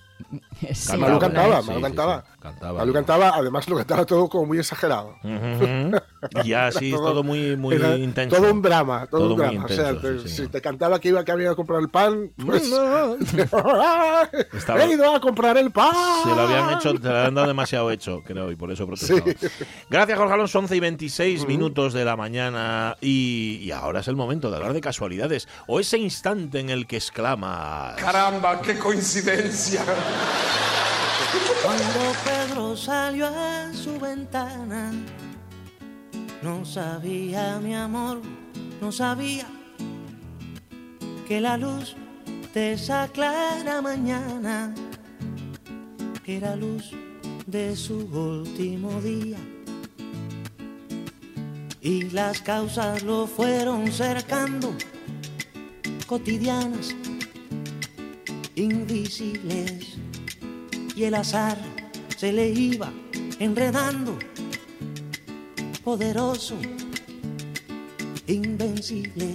[0.73, 1.61] Sí, Malú cantaba.
[1.61, 2.25] Malú Sí, sí, cantaba.
[2.39, 2.79] Sí, cantaba.
[2.79, 5.15] Malú cantaba, además lo cantaba todo como muy exagerado.
[5.23, 5.91] Ujú.
[6.43, 8.35] Y así, Todo- todo muy, muy Era intenso.
[8.35, 9.65] Todo un drama, todo, Todo un drama.
[9.65, 11.89] o sea, intenso, te- sí, si te cantaba que iba que había a comprar el
[11.89, 12.63] pan, pues
[14.53, 15.93] Estaba- he ido a comprar el pan.
[16.23, 19.21] Se lo habían hecho, te lo habían dado demasiado hecho, creo, y por eso protestaba.
[19.89, 20.59] Gracias, Jorge Alonso.
[20.59, 22.97] 11 y 26 minutos de la mañana.
[23.01, 25.47] Y, y ahora es el momento de hablar de casualidades.
[25.67, 27.93] O ese instante en el que exclama.
[27.97, 29.83] Caramba, qué coincidencia.
[31.63, 34.91] Cuando Pedro salió a su ventana,
[36.41, 38.21] no sabía mi amor,
[38.81, 39.45] no sabía
[41.27, 41.95] que la luz
[42.55, 44.73] de esa clara mañana
[46.25, 46.91] era luz
[47.45, 49.37] de su último día.
[51.81, 54.73] Y las causas lo fueron cercando,
[56.07, 56.95] cotidianas,
[58.55, 59.98] invisibles
[60.99, 61.57] y el azar
[62.17, 62.91] se le iba
[63.39, 64.19] enredando,
[65.81, 66.57] poderoso,
[68.27, 69.33] invencible.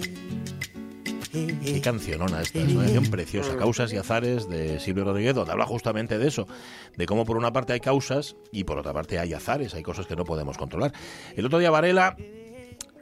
[1.31, 3.57] Qué cancionona esta, es una canción preciosa.
[3.57, 6.47] Causas y azares de Silvio Rodríguez, donde habla justamente de eso,
[6.97, 10.05] de cómo por una parte hay causas y por otra parte hay azares, hay cosas
[10.05, 10.93] que no podemos controlar.
[11.35, 12.15] El otro día Varela,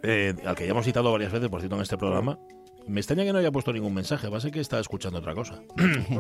[0.04, 2.40] eh, al que ya hemos citado varias veces, por cierto, en este programa,
[2.88, 5.34] me extraña que no haya puesto ningún mensaje, va a ser que está escuchando otra
[5.34, 5.62] cosa.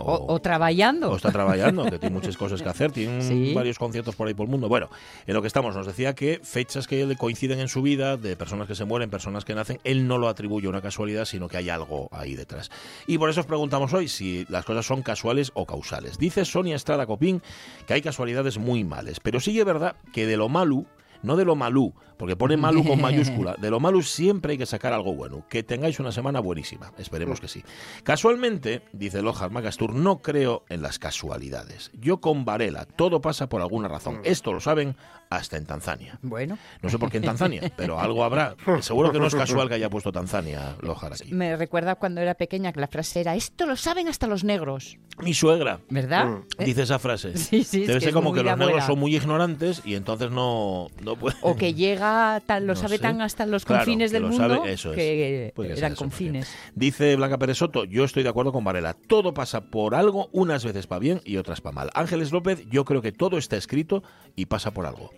[0.00, 1.10] O, o trabajando.
[1.10, 3.52] O está trabajando, que tiene muchas cosas que hacer, tiene Sí.
[3.54, 4.68] varios conciertos por ahí por el mundo.
[4.68, 4.88] Bueno,
[5.26, 8.36] en lo que estamos, nos decía que fechas que le coinciden en su vida, de
[8.36, 11.48] personas que se mueren, personas que nacen, él no lo atribuye a una casualidad, sino
[11.48, 12.70] que hay algo ahí detrás.
[13.06, 16.18] Y por eso os preguntamos hoy si las cosas son casuales o causales.
[16.18, 17.42] Dice Sonia Estrada Copín
[17.86, 20.84] que hay casualidades muy males, pero sí es verdad que de lo malo
[21.22, 23.56] no de lo malú, porque pone malú con mayúscula.
[23.58, 25.44] De lo malú siempre hay que sacar algo bueno.
[25.48, 26.92] Que tengáis una semana buenísima.
[26.98, 27.62] Esperemos que sí.
[28.02, 31.90] Casualmente, dice Lojar Magastur, no creo en las casualidades.
[31.94, 34.20] Yo con Varela, todo pasa por alguna razón.
[34.24, 34.96] Esto lo saben
[35.30, 36.18] hasta en Tanzania.
[36.22, 38.54] Bueno, No sé por qué en Tanzania, pero algo habrá.
[38.80, 41.32] Seguro que no es casual que haya puesto Tanzania Lojar aquí.
[41.32, 44.98] me recuerda cuando era pequeña que la frase era, esto lo saben hasta los negros,
[45.22, 46.38] Mi suegra ¿verdad?
[46.58, 47.32] Eh, dice esa frase.
[47.36, 48.86] Sí, sí, Debe ser como que los negros abuela.
[48.86, 51.38] son muy ignorantes y entonces no, no pueden...
[51.42, 53.02] O que llega, tan, lo No sabe sé.
[53.02, 54.96] tan hasta los Claro, confines del lo mundo sabe, eso es.
[54.96, 56.48] que Puede eran eso, confines.
[56.74, 58.94] Dice Blanca Pérez Soto, yo estoy de acuerdo con Varela.
[58.94, 61.90] Todo pasa por algo, unas veces para bien y otras para mal.
[61.94, 64.02] Ángeles López, yo creo que todo está escrito
[64.36, 65.10] y pasa por algo.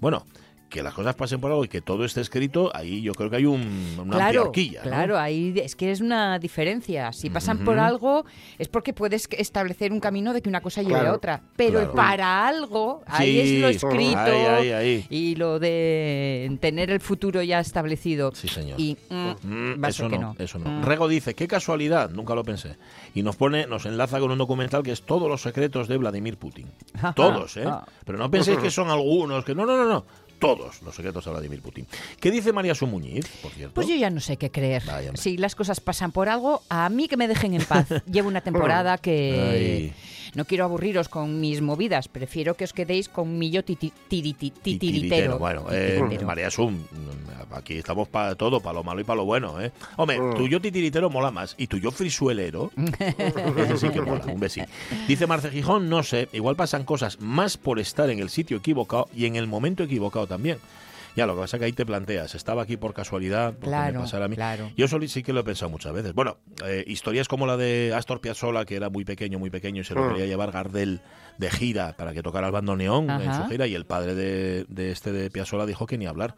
[0.00, 0.24] Bueno,
[0.68, 3.36] que las cosas pasen por algo y que todo esté escrito, ahí yo creo que
[3.36, 3.60] hay un,
[3.94, 4.82] una amplia Claro, horquilla.
[4.82, 4.88] ¿no?
[4.88, 7.12] claro, ahí es que es una diferencia.
[7.12, 8.24] Si pasan por algo
[8.58, 11.42] es porque puedes establecer un camino de que una cosa lleve Claro, a otra.
[11.56, 11.94] Pero claro.
[11.94, 15.06] para algo, ahí Sí, es lo escrito ahí, ahí, ahí.
[15.10, 18.32] y lo de tener el futuro ya establecido.
[18.34, 18.78] Sí, señor.
[18.80, 20.44] Y mm, Mm, a eso ser no, que no.
[20.44, 20.70] eso no.
[20.70, 20.82] Mm.
[20.84, 22.76] Rego dice, qué casualidad, nunca lo pensé.
[23.14, 26.36] Y nos pone, nos enlaza con un documental que es Todos los secretos de Vladimir
[26.36, 26.66] Putin.
[27.14, 27.64] Todos, ¿eh?
[27.66, 27.86] Ah.
[28.04, 30.04] Pero no penséis que son algunos, que no, no, no, no.
[30.38, 31.86] Todos los secretos de Vladimir Putin.
[32.20, 33.74] ¿Qué dice María Sumuñiz, por cierto?
[33.74, 34.82] Pues yo ya no sé qué creer.
[35.14, 37.88] Si las cosas pasan por algo, a mí que me dejen en paz.
[38.10, 39.92] Llevo una temporada que
[40.34, 42.08] no quiero aburriros con mis movidas.
[42.08, 45.38] Prefiero que os quedéis con mi yo titiritero.
[45.38, 46.18] Bueno, eh.
[46.24, 49.72] María Sum, mm, aquí estamos para todo, para lo malo y para lo bueno, ¿eh?
[49.96, 52.70] Hombre, tu yo titiritero mola más y tu yo frisuelero,
[53.76, 54.66] sí que mola, un besito.
[55.06, 59.08] Dice Marce Gijón, no sé, igual pasan cosas más por estar en el sitio equivocado
[59.14, 60.58] y en el momento equivocado también.
[61.18, 63.94] Ya, lo que pasa es que ahí te planteas, estaba aquí por casualidad, porque Claro,
[63.94, 64.36] me pasara a mí.
[64.36, 64.70] claro.
[64.76, 66.14] Yo solo sí que lo he pensado muchas veces.
[66.14, 69.84] Bueno, eh, historias como la de Astor Piazzolla, que era muy pequeño, muy pequeño, y
[69.84, 70.08] se lo Mm.
[70.10, 71.00] quería llevar Gardel
[71.38, 74.90] de gira para que tocara el bandoneón en su gira, y el padre de, de
[74.92, 76.36] este de Piazzolla dijo que ni hablar.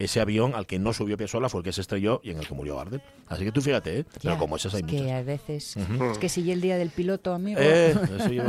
[0.00, 2.46] Ese avión al que no subió Piazzolla fue el que se estrelló y en el
[2.48, 3.02] que murió Gardel.
[3.28, 4.04] Así que tú fíjate, ¿eh?
[4.22, 5.02] Pero como esas hay es muchas.
[5.02, 7.60] que a veces es que si el día del piloto, amigo.
[7.62, 8.42] Eh, eso yo-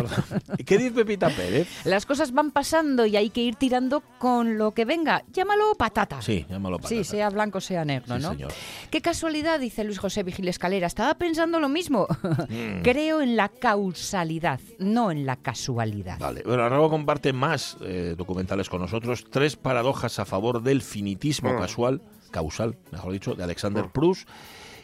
[0.57, 1.67] ¿Y ¿Qué dice Pepita Pérez?
[1.85, 5.23] Las cosas van pasando y hay que ir tirando con lo que venga.
[5.33, 6.21] Llámalo patata.
[6.21, 6.89] Sí, llámalo patata.
[6.95, 8.31] Sí, sea blanco, sea negro, Sí, ¿no?
[8.31, 8.51] señor.
[8.89, 10.87] Qué casualidad, dice Luis José Vigil Escalera.
[10.87, 12.07] Estaba pensando lo mismo.
[12.47, 12.81] Mm.
[12.83, 16.17] Creo en la causalidad, no en la casualidad.
[16.17, 19.25] Vale, bueno, Arroba comparte más eh, documentales con nosotros.
[19.29, 22.01] Tres paradojas a favor del finitismo casual,
[22.31, 24.27] causal, mejor dicho, de Alexander Proust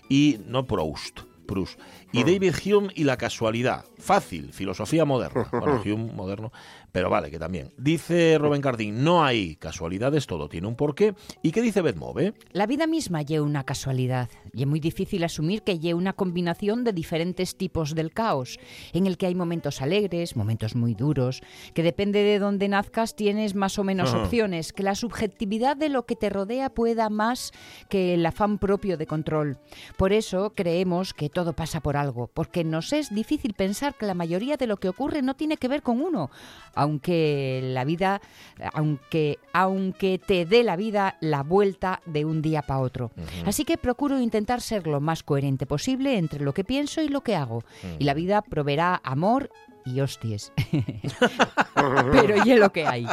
[0.10, 1.22] y no Proust.
[1.48, 1.80] Proust.
[2.12, 3.86] Y David Hume y la casualidad.
[3.98, 5.48] Fácil, filosofía moderna.
[5.52, 6.52] Bueno, Hume moderno,
[6.92, 7.72] pero vale, que también.
[7.78, 11.14] Dice Rubén Cardín, no hay casualidades, todo tiene un porqué.
[11.44, 12.34] ¿Y qué dice Bedmove?
[12.52, 16.84] La vida misma lleva una casualidad y es muy difícil asumir que lleva una combinación
[16.84, 18.60] de diferentes tipos del caos,
[18.94, 21.42] en el que hay momentos alegres, momentos muy duros,
[21.74, 26.06] que depende de dónde nazcas tienes más o menos opciones, que la subjetividad de lo
[26.06, 27.52] que te rodea pueda más
[27.90, 29.60] que el afán propio de control.
[29.98, 34.14] Por eso creemos que todo pasa por algo, porque nos es difícil pensar que la
[34.14, 36.32] mayoría de lo que ocurre no tiene que ver con uno,
[36.78, 38.22] aunque la vida,
[38.74, 43.12] aunque, aunque te dé la vida la vuelta de un día para otro.
[43.46, 47.22] Así que procuro intentar ser lo más coherente posible entre lo que pienso y lo
[47.22, 47.64] que hago.
[48.00, 49.50] Y la vida proveerá amor
[49.86, 50.52] y hostias.
[52.12, 53.08] Pero y es lo que hay.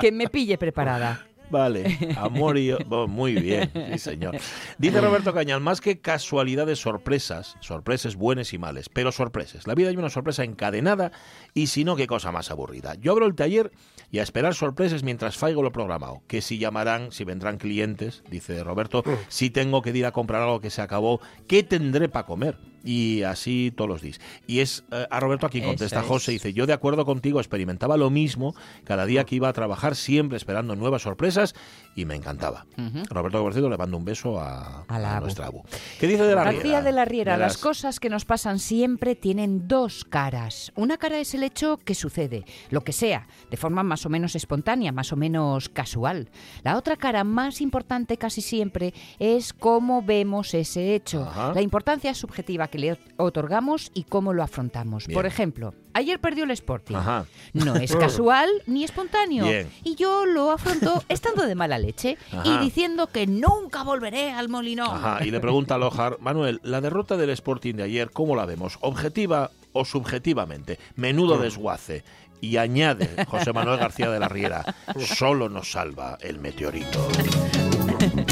[0.00, 1.26] Que me pille preparada.
[1.50, 2.72] Vale, amor y...
[2.72, 4.36] oh, muy bien, sí señor.
[4.78, 9.66] Dice Roberto Cañal, más que casualidades, sorpresas, sorpresas buenas y males, pero sorpresas.
[9.66, 11.12] La vida hay una sorpresa encadenada
[11.54, 12.94] y si no, qué cosa más aburrida.
[12.94, 13.72] Yo abro el taller
[14.10, 16.22] y a esperar sorpresas mientras faigo lo programado.
[16.26, 20.60] Que si llamarán, si vendrán clientes, dice Roberto, si tengo que ir a comprar algo
[20.60, 22.58] que se acabó, ¿qué tendré para comer?
[22.86, 24.20] Y así todos los días.
[24.46, 26.06] Y es eh, a Roberto a quien Eso contesta es.
[26.06, 29.96] José, dice, yo de acuerdo contigo, experimentaba lo mismo cada día que iba a trabajar,
[29.96, 31.54] siempre esperando nuevas sorpresas
[31.96, 32.66] y me encantaba.
[33.10, 35.64] Roberto, por cierto, le mando un beso a, A la a nuestra Abu.
[35.98, 36.82] ¿Qué dice de la García Riera?
[36.82, 40.72] de la Riera, De las cosas que nos pasan siempre tienen dos caras.
[40.76, 44.36] Una cara es el hecho que sucede, lo que sea, de forma más o menos
[44.36, 46.30] espontánea, más o menos casual.
[46.62, 51.52] La otra cara más importante casi siempre es cómo vemos ese hecho, Ajá.
[51.52, 55.06] la importancia subjetiva que le otorgamos y cómo lo afrontamos.
[55.06, 55.14] Bien.
[55.16, 56.96] Por ejemplo, ayer perdió el Sporting.
[56.96, 57.26] Ajá.
[57.52, 59.44] No es casual ni espontáneo.
[59.44, 59.68] Bien.
[59.84, 62.42] Y yo lo afronto estando de mala leche Ajá.
[62.44, 64.88] y diciendo que nunca volveré al Molinón.
[64.96, 68.46] Ajá, y le pregunta a Lojar, Manuel, la derrota del Sporting de ayer, ¿cómo la
[68.46, 68.78] vemos?
[68.80, 70.78] ¿Objetiva o subjetivamente?
[70.94, 72.04] Menudo desguace.
[72.40, 74.62] Y añade José Manuel García de la Riera,
[75.16, 77.08] solo nos salva el meteorito.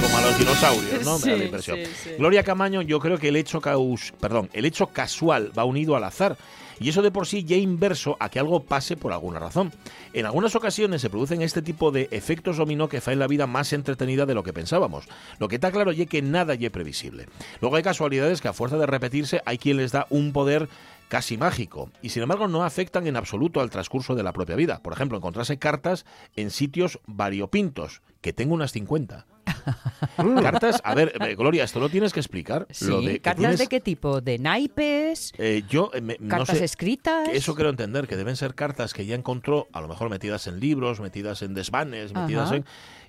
[0.00, 1.18] Como a los dinosaurios, ¿no?
[1.24, 1.78] Me da la impresión.
[2.18, 6.04] Gloria Camaño, yo creo que el hecho caus, perdón, el hecho casual va unido al
[6.04, 6.36] azar.
[6.80, 9.72] Y eso de por sí ya inverso a que algo pase por alguna razón.
[10.12, 13.72] En algunas ocasiones se producen este tipo de efectos dominó que en la vida más
[13.72, 15.06] entretenida de lo que pensábamos.
[15.38, 17.26] Lo que está claro es que nada es previsible.
[17.60, 20.68] Luego hay casualidades que a fuerza de repetirse hay quien les da un poder
[21.08, 24.80] casi mágico y sin embargo no afectan en absoluto al transcurso de la propia vida.
[24.82, 29.26] Por ejemplo, encontrarse cartas en sitios variopintos, que tengo unas 50.
[30.42, 32.66] cartas, a ver, eh, Gloria, esto lo tienes que explicar.
[32.70, 34.22] Sí, Lo de que ¿Cartas tienes- de qué tipo?
[34.22, 35.32] ¿De naipes?
[35.36, 37.28] eh, yo eh, no ¿Cartas sé, escritas?
[37.34, 40.58] eso quiero entender, que deben ser cartas que ya encontró, a lo mejor metidas en
[40.58, 42.56] libros, metidas en desvanes, metidas Ajá.
[42.56, 42.64] en...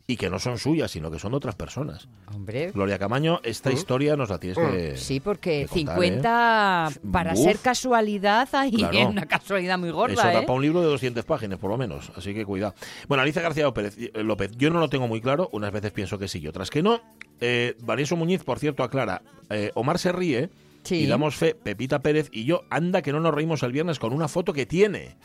[0.08, 2.08] y que no son suyas, sino que son de otras personas.
[2.34, 4.98] Hombre, Gloria Camaño, esta historia nos la tienes que...
[4.98, 7.39] sí, porque que contar, 50 para Uf.
[7.39, 9.08] ser casualidad hay Claro.
[9.10, 10.41] una casualidad muy Eso gorda, da ¿eh?
[10.44, 12.12] para un libro de 200 páginas, por lo menos.
[12.15, 12.76] Así que cuidado.
[13.08, 15.50] Bueno, Alicia García López, eh, López, yo no lo tengo muy claro.
[15.54, 17.02] Unas veces pienso que sí y otras que no.
[17.41, 19.24] Eh, Vanessa Muñiz, por cierto, aclara.
[19.50, 20.50] eh, Omar se ríe
[20.84, 20.98] Sí.
[20.98, 24.13] y damos fe, Pepita Pérez y yo, anda que no nos reímos el viernes con
[24.13, 25.18] una foto que tiene.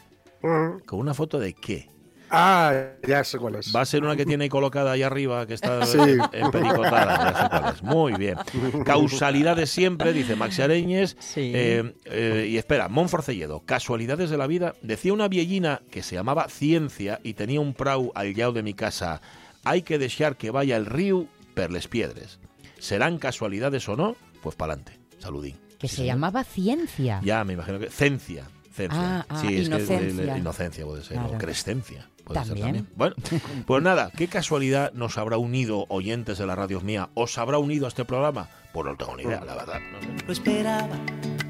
[0.42, 0.86] Mm.
[0.86, 1.90] ¿Con una foto de qué?
[2.30, 2.72] Ah,
[3.06, 3.74] ya sé cuál es.
[3.74, 5.98] Va a ser una que tiene ahí colocada ahí arriba, que está Sí.
[6.32, 7.32] empericotada.
[7.32, 7.82] ya sé cuál es.
[7.82, 8.36] Muy bien.
[8.84, 11.16] Causalidades siempre, dice Maxi Areñes.
[11.18, 11.52] Sí.
[11.54, 13.60] Eh, eh, y espera, Monforcelledo.
[13.66, 14.74] Casualidades de la vida.
[14.82, 18.74] Decía una viellina que se llamaba Ciencia y tenía un prau al lado de mi
[18.74, 19.20] casa.
[19.64, 22.38] Hay que desear que vaya el río per les piedres.
[22.78, 24.16] ¿Serán casualidades o no?
[24.42, 24.98] Pues pa'lante.
[25.18, 25.56] Saludín.
[25.78, 26.14] Que Sí, se señor.
[26.16, 27.20] llamaba ciencia.
[27.22, 27.90] Ya, me imagino que.
[27.90, 28.44] Cencia.
[28.88, 30.34] Ah, ah, sí, es que inocencia.
[30.36, 31.18] eh, inocencia puede ser.
[31.18, 32.08] O crescencia.
[32.32, 32.86] Puede ser También.
[32.86, 32.88] también.
[32.96, 33.14] Bueno,
[33.66, 37.08] pues nada, ¿qué casualidad nos habrá unido oyentes de la radio mía?
[37.14, 38.48] ¿Os habrá unido a este programa?
[38.72, 39.80] Pues no tengo ni idea, la verdad.
[39.92, 40.32] no sé.
[40.32, 40.96] esperaba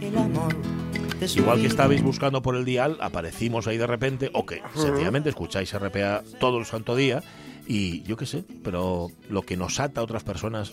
[0.01, 0.55] el amor
[1.21, 4.62] de su Igual que estabais buscando por el dial, aparecimos ahí de repente, o que
[4.75, 7.23] sencillamente escucháis RPA todo el santo día,
[7.66, 10.73] y yo qué sé, pero lo que nos ata a otras personas,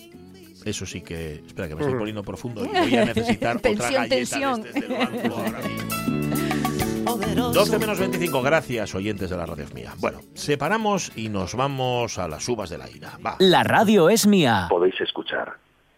[0.63, 1.43] eso sí que.
[1.46, 4.62] Espera, que me estoy poniendo profundo y voy a necesitar otra Tensión, galleta tensión.
[4.63, 6.58] de este del banco ahora mismo.
[7.08, 7.54] Poderoso.
[7.54, 9.93] 12 menos 25, gracias oyentes de la radio mía.
[10.00, 13.17] Bueno, separamos y nos vamos a las uvas de la ira.
[13.26, 13.36] Va.
[13.39, 14.67] La radio es mía.
[14.70, 15.58] Podéis escuchar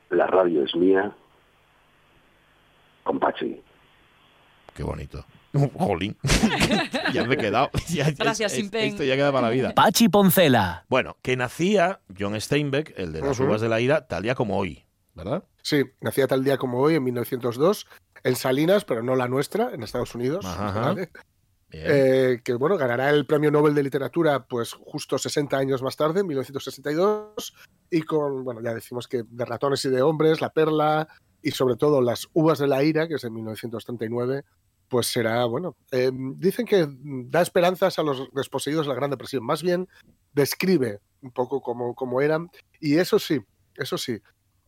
[0.09, 1.11] La radio es mía
[3.03, 3.61] con Pachi.
[4.73, 5.25] Qué bonito.
[5.77, 6.15] Jolín.
[7.13, 7.69] ya me he quedado.
[7.89, 8.83] Ya- Gracias, es- Simpen.
[8.89, 9.73] Esto ya queda para la vida.
[9.73, 10.85] Pachi Poncela.
[10.89, 14.57] Bueno, que nacía John Steinbeck, el de las uvas de la ira, tal día como
[14.57, 15.43] hoy, ¿verdad?
[15.61, 17.87] Sí, nacía tal día como hoy, en 1902,
[18.23, 20.45] en Salinas, pero no la nuestra, en Estados Unidos.
[21.71, 26.21] Eh, que bueno, ganará el premio Nobel de Literatura pues justo 60 años más tarde,
[26.21, 27.53] en 1962,
[27.91, 31.07] y con, bueno, ya decimos que de ratones y de hombres, La Perla,
[31.41, 34.43] y sobre todo Las Uvas de la Ira, que es de 1939,
[34.87, 39.45] pues será, bueno, eh, dicen que da esperanzas a los desposeídos de la Gran Depresión,
[39.45, 39.87] más bien
[40.33, 43.39] describe un poco cómo, cómo eran, y eso sí,
[43.75, 44.19] eso sí,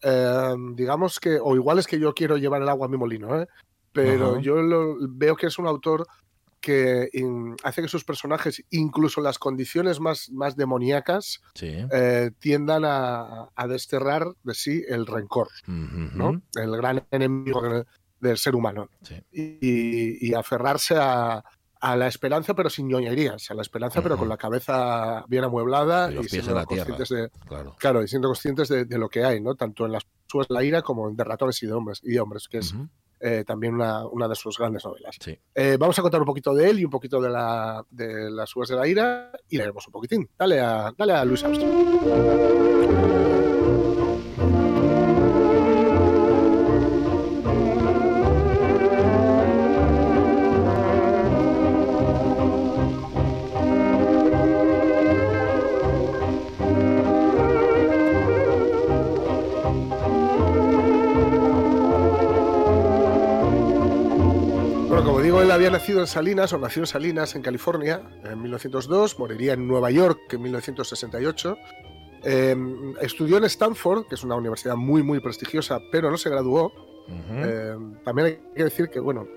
[0.04, 3.42] eh, digamos que, o igual es que yo quiero llevar el agua a mi molino,
[3.42, 3.48] ¿eh?
[3.94, 6.06] pero yo lo- veo que es un autor
[6.62, 11.76] que in- hace que sus personajes, incluso en las condiciones más, más demoníacas, Sí.
[11.92, 15.48] eh, tiendan a, a desterrar de sí el rencor.
[15.68, 16.42] ¿no?
[16.56, 17.86] El gran enemigo de-
[18.20, 18.90] del ser humano.
[19.02, 19.16] Sí.
[19.32, 21.44] Y, y aferrarse a,
[21.82, 26.10] a la esperanza, pero sin ñoñerías, a la esperanza, pero con la cabeza bien amueblada
[26.12, 26.66] Y siendo tierra.
[26.66, 27.76] conscientes de, Claro.
[27.80, 29.56] claro, y siendo conscientes de, de lo que hay, ¿no?
[29.56, 32.12] Tanto en las suas de la ira como en de ratones y de hombres, y
[32.12, 32.74] de hombres que es
[33.20, 35.16] eh, también una, una de sus grandes novelas.
[35.20, 35.38] Sí.
[35.54, 38.56] Eh, vamos a contar un poquito de él y un poquito de, la, de las
[38.56, 40.30] uvas de la ira y leeremos un poquitín.
[40.38, 43.51] Dale a, dale a Luis Armstrong.
[65.52, 69.68] Él había nacido en Salinas, o nació en Salinas, en California, en 1902, moriría en
[69.68, 71.58] Nueva York en 1968.
[72.24, 72.56] Eh,
[73.02, 76.72] estudió en Stanford, que es una universidad muy, muy prestigiosa, pero no se graduó.
[77.30, 79.28] Eh, también hay que decir que, bueno,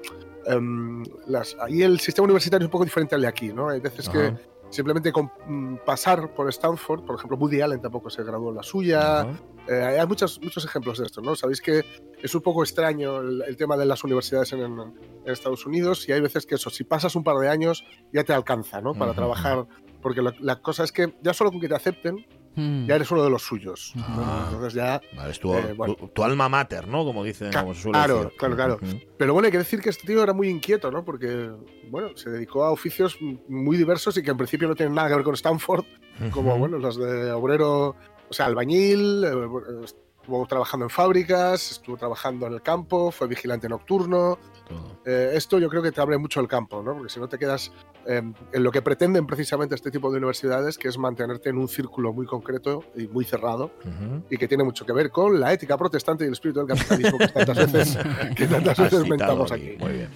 [0.46, 3.68] em, las, ahí el sistema universitario es un poco diferente al de aquí, ¿no?
[3.68, 4.53] Hay veces que.
[4.74, 8.62] Simplemente con mm, pasar por Stanford, por ejemplo, Woody Allen tampoco se graduó en la
[8.62, 9.22] suya.
[9.68, 11.34] Eh, hay muchos, muchos ejemplos de esto, ¿no?
[11.36, 11.84] Sabéis que
[12.22, 14.92] es un poco extraño el, el tema de las universidades en, en
[15.24, 18.32] Estados Unidos y hay veces que eso, si pasas un par de años, ya te
[18.34, 18.92] alcanza, ¿no?
[18.94, 19.66] Para trabajar.
[20.02, 22.26] Porque lo- la cosa es que ya solo con que te acepten,
[22.56, 22.86] Mm.
[22.86, 23.92] ya eres uno de los suyos.
[23.96, 24.04] ¿no?
[24.08, 24.44] Ah.
[24.46, 25.94] Entonces ya Vale, es tu, Eh, bueno.
[25.94, 27.04] tu- tu alma mater, ¿no?
[27.04, 28.38] Como dicen, Ca- como se suele claro, decir.
[28.38, 28.78] claro, claro.
[28.82, 29.00] Ujú.
[29.18, 31.04] Pero bueno, hay que decir que este tío era muy inquieto, ¿no?
[31.04, 31.50] Porque,
[31.90, 35.14] bueno, se dedicó a oficios muy diversos y que en principio no tienen nada que
[35.16, 35.84] ver con Stanford,
[36.30, 37.96] como, bueno, los de obrero,
[38.28, 43.68] o sea, albañil, eh, estuvo trabajando en fábricas, estuvo trabajando en el campo, fue vigilante
[43.68, 44.38] nocturno.
[44.68, 44.96] Todo.
[45.04, 46.94] Eh, esto yo creo que te abre mucho el campo, ¿no?
[46.94, 47.70] Porque si no te quedas
[48.06, 48.22] eh,
[48.52, 52.12] en lo que pretenden precisamente este tipo de universidades, que es mantenerte en un círculo
[52.12, 54.24] muy concreto y muy cerrado, Ujú.
[54.30, 57.18] y que tiene mucho que ver con la ética protestante y el espíritu del capitalismo
[57.18, 57.98] que tantas veces,
[58.36, 59.76] que tantas veces mentamos aquí.
[59.78, 60.08] Muy bien.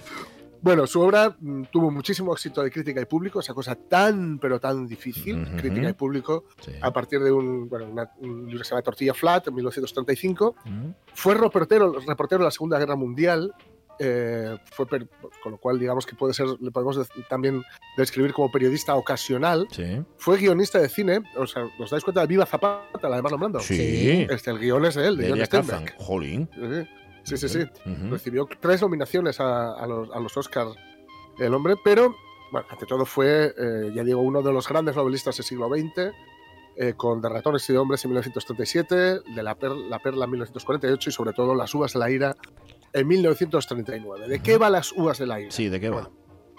[0.61, 4.59] Bueno, su obra mm, tuvo muchísimo éxito de crítica y público, esa cosa tan, pero
[4.59, 5.55] tan difícil, Ujú.
[5.57, 6.73] crítica y público, Sí.
[6.81, 10.55] a partir de un, bueno, una- un libro que se llama Tortilla Flat, en 1935.
[10.65, 10.93] Ujú.
[11.13, 13.53] Fue reportero, reportero de la Segunda Guerra Mundial,
[13.99, 14.87] eh, fue
[15.43, 17.63] con lo cual digamos que puede ser, le podemos también
[17.97, 19.67] describir como periodista ocasional.
[19.71, 20.01] Sí.
[20.17, 23.39] Fue guionista de cine, o sea, ¿os dais cuenta de Viva Zapata, la de Marlon
[23.39, 23.59] Brando?
[23.59, 24.25] Sí.
[24.29, 25.85] Este, el guion es de él, de De John.
[25.97, 26.49] Jolín.
[27.23, 27.59] Sí, sí, sí.
[27.85, 28.09] Ujú.
[28.11, 30.71] Recibió tres nominaciones a, a los, a los Oscars
[31.39, 32.15] el hombre, pero
[32.51, 36.11] bueno, ante todo fue, eh, ya digo, uno de los grandes novelistas del siglo XX,
[36.75, 38.95] eh, con De ratones y de hombres en 1937,
[39.35, 42.35] de La, Per- la Perla en 1948 y sobre todo Las uvas de la ira
[42.93, 44.27] en 1939.
[44.27, 45.51] ¿De qué va Las uvas de la ira?
[45.51, 45.95] Sí, ¿de qué va?
[46.01, 46.11] Bueno,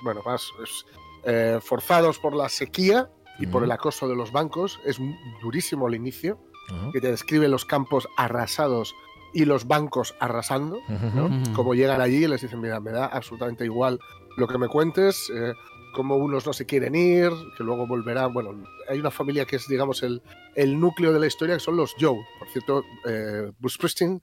[0.02, 0.84] bueno, más es,
[1.24, 5.88] eh, forzados por la sequía y por el acoso de los bancos, es un- durísimo
[5.88, 6.38] el inicio,
[6.70, 6.92] Ujú.
[6.92, 8.94] que te describe los campos arrasados
[9.32, 10.78] y los bancos arrasando.
[10.88, 11.26] ¿no?
[11.26, 11.34] Ujú.
[11.42, 11.52] Ujú.
[11.54, 13.98] Como llegan allí y les dicen, mira, me da absolutamente igual
[14.36, 15.52] lo que me cuentes, eh,
[15.94, 18.32] como unos no se quieren ir, que luego volverán.
[18.32, 20.22] Bueno, hay una familia que es, digamos, el,
[20.54, 22.18] el núcleo de la historia, que son los Joe.
[22.38, 24.22] Por cierto, eh, Bruce Springsteen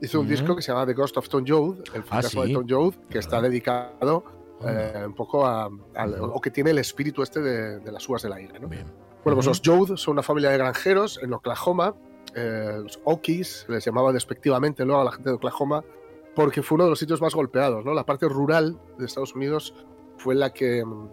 [0.00, 2.48] hizo un disco que se llama The Ghost of Tom Joad, el fantasma sí.
[2.48, 4.24] de Tom Joad, que está dedicado
[4.60, 5.00] Anda.
[5.02, 8.28] eh, un poco a, o que tiene el espíritu este de, de las uvas de
[8.28, 8.58] la ira.
[8.58, 8.68] ¿no?
[8.68, 8.86] Bien.
[9.24, 11.94] Bueno, pues los Joad son una familia de granjeros en Oklahoma.
[12.34, 15.82] eh, los Okies, les llamaba despectivamente luego a la gente de Oklahoma,
[16.34, 17.84] porque fue uno de los sitios más golpeados.
[17.84, 17.94] ¿no?
[17.94, 19.74] La parte rural de Estados Unidos
[20.18, 21.08] fue la que, mm,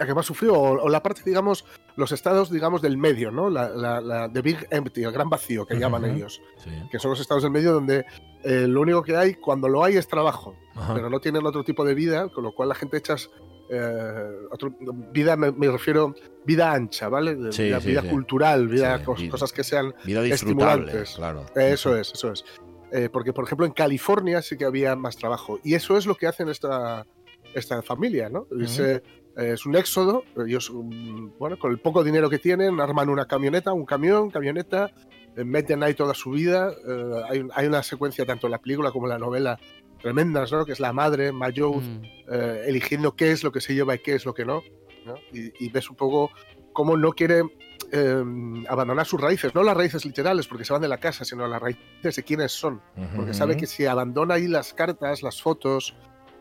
[0.00, 1.64] la que más sufrió, o, o la parte, digamos,
[1.96, 3.50] los estados, digamos, del medio, ¿no?
[3.50, 6.70] La, la, la- the Big Empty, el gran vacío que llaman ellos, Sí.
[6.90, 8.06] que son los estados del medio donde
[8.42, 10.56] eh, lo único que hay, cuando lo hay, es trabajo
[10.94, 13.14] pero no tienen otro tipo de vida, con lo cual la gente echa
[13.68, 14.72] eh, otro-
[15.12, 16.14] vida, me, me refiero
[16.46, 17.36] vida ancha, ¿vale?
[17.52, 18.08] Sí, vida sí, vida sí.
[18.08, 19.30] cultural, vida, Sí, cos- vida.
[19.30, 21.14] cosas que sean Vida estimulantes.
[21.16, 21.44] claro.
[21.54, 22.44] eso es, eso es.
[22.92, 25.60] Eh, porque, por ejemplo, en California sí que había más trabajo.
[25.62, 27.06] Y eso es lo que hacen esta,
[27.54, 28.46] esta familia, ¿no?
[28.78, 29.02] Eh,
[29.36, 30.24] es un éxodo.
[30.46, 34.90] Ellos, mm, bueno, con el poco dinero que tienen, arman una camioneta, un camión, camioneta,
[35.36, 36.70] eh, meten ahí toda su vida.
[36.72, 39.58] Eh, hay, hay una secuencia, tanto en la película como en la novela,
[40.02, 40.64] tremendas, ¿no?
[40.64, 42.02] Que es la madre, Mayo, Mm.
[42.32, 44.62] eh, eligiendo qué es lo que se lleva y qué es lo que no.
[45.06, 45.14] ¿no?
[45.32, 46.30] Y, y ves un poco
[46.72, 47.42] cómo no quiere
[47.92, 48.22] eh,
[48.68, 51.60] abandonar sus raíces, no las raíces literales porque se van de la casa, sino las
[51.60, 52.80] raíces de quiénes son.
[53.16, 55.94] Porque sabe que si abandona ahí las cartas, las fotos,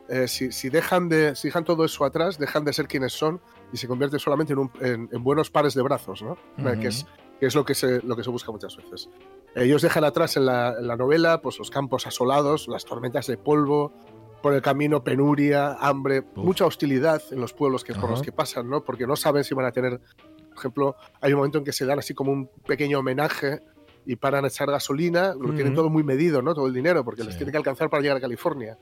[0.10, 3.40] eh, si, si dejan de, si dejan todo eso atrás, dejan de ser quienes son
[3.72, 6.38] y se convierte solamente en, un- en- en buenos pares de brazos, ¿no?
[6.58, 7.06] Eh, que, es,
[7.40, 9.10] que es lo que se, lo que se busca muchas veces.
[9.56, 13.38] Ellos dejan atrás en la, en la novela pues, los campos asolados, las tormentas de
[13.38, 13.94] polvo,
[14.42, 18.12] por el camino penuria, hambre, mucha hostilidad en los pueblos que, por Ajá.
[18.12, 18.84] los que pasan, ¿no?
[18.86, 20.00] Porque no saben si van a tener,
[20.48, 23.60] por ejemplo, hay un momento en que se dan así como un pequeño homenaje
[24.06, 25.76] y paran a echar gasolina, lo tienen Ujú.
[25.76, 26.54] todo muy medido, ¿no?
[26.56, 27.40] Todo el dinero, porque les Sí.
[27.40, 28.78] tiene que alcanzar para llegar a California.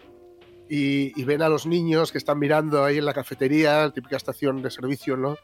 [0.69, 4.62] Y, y ven a los niños que están mirando ahí en la cafetería, típica estación
[4.62, 5.38] de servicio, ¿no?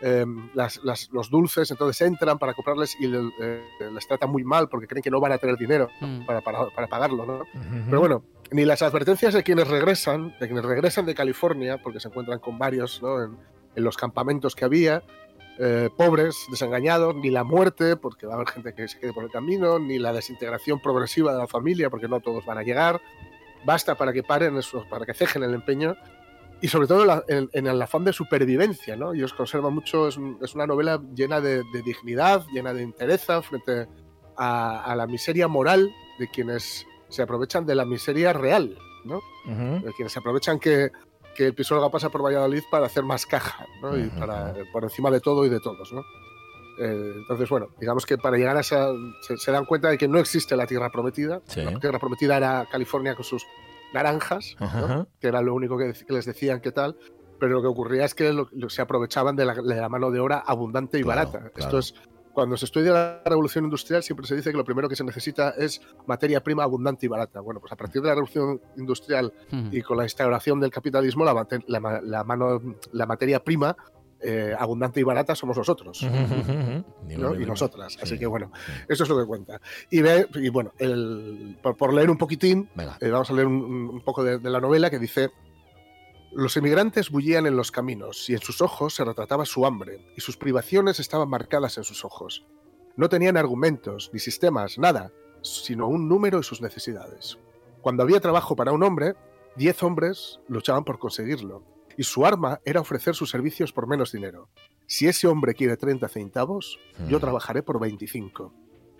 [0.00, 4.42] Em, las- las- los dulces, entonces entran para comprarles y le- eh, les tratan muy
[4.42, 6.26] mal porque creen que no van a tener dinero Mm.
[6.26, 7.34] para, para, para pagarlo, ¿no?
[7.36, 7.84] Ujú.
[7.86, 12.08] Pero bueno, ni las advertencias de quienes regresan, de quienes regresan de California, porque se
[12.08, 13.22] encuentran con varios ¿no?
[13.22, 13.36] en,
[13.76, 15.02] en los campamentos que había,
[15.60, 19.22] eh, pobres, desengañados, ni la muerte, porque va a haber gente que se quede por
[19.22, 23.00] el camino, ni la desintegración progresiva de la familia, porque no todos van a llegar.
[23.64, 24.58] Basta para que paren
[24.90, 25.96] para que cejen el empeño.
[26.60, 29.12] Y sobre todo la- en, en el afán de supervivencia, ¿no?
[29.12, 33.42] Ellos conservan mucho, es, un- es una novela llena de, de dignidad, llena de entereza
[33.42, 33.86] frente
[34.36, 38.78] a, a la miseria moral de quienes se aprovechan de la miseria real.
[39.04, 39.20] ¿no?
[39.86, 40.90] Eh, quienes se aprovechan que,
[41.36, 43.94] que el Pisuerga pasa por Valladolid para hacer más caja, ¿no?
[43.98, 46.02] Y para, por encima de todo y de todos, ¿no?
[46.78, 48.88] Eh, entonces, bueno, digamos que para llegar a esa...
[49.22, 51.40] Se, se dan cuenta de que no existe la Tierra Prometida.
[51.46, 51.62] Sí.
[51.62, 53.44] La Tierra Prometida era California con sus
[53.92, 54.56] naranjas,
[55.20, 56.96] que era lo único que, les decían que tal,
[57.38, 60.10] pero lo que ocurría es que lo- lo- se aprovechaban de la, de la mano
[60.10, 61.50] de obra abundante y Claro, barata.
[61.50, 61.54] claro.
[61.56, 61.94] Esto es,
[62.32, 65.50] cuando se estudia la revolución industrial siempre se dice que lo primero que se necesita
[65.50, 67.38] es materia prima abundante y barata.
[67.38, 69.32] Bueno, pues a partir de la revolución industrial
[69.70, 72.60] y con la instauración del capitalismo, la mano,
[72.92, 73.76] la materia prima
[74.20, 76.02] eh, abundante y barata somos nosotros.
[77.08, 77.96] Y nosotras.
[78.00, 78.18] Así Sí.
[78.18, 78.50] que bueno,
[78.88, 79.60] eso es lo que cuenta.
[79.90, 82.68] Y, ve, y bueno, el, por, por leer un poquitín,
[83.00, 85.30] eh, vamos a leer un, un poco de, de la novela que dice,
[86.32, 90.20] los emigrantes bullían en los caminos y en sus ojos se retrataba su hambre y
[90.20, 92.44] sus privaciones estaban marcadas en sus ojos.
[92.96, 95.12] No tenían argumentos, ni sistemas, nada,
[95.42, 97.38] sino un número y sus necesidades.
[97.82, 99.14] Cuando había trabajo para un hombre,
[99.56, 101.62] diez hombres luchaban por conseguirlo,
[101.96, 104.48] y su arma era ofrecer sus servicios por menos dinero.
[104.86, 106.78] Si ese hombre quiere 30 centavos,
[107.08, 107.20] yo Mm.
[107.20, 108.52] trabajaré por 25.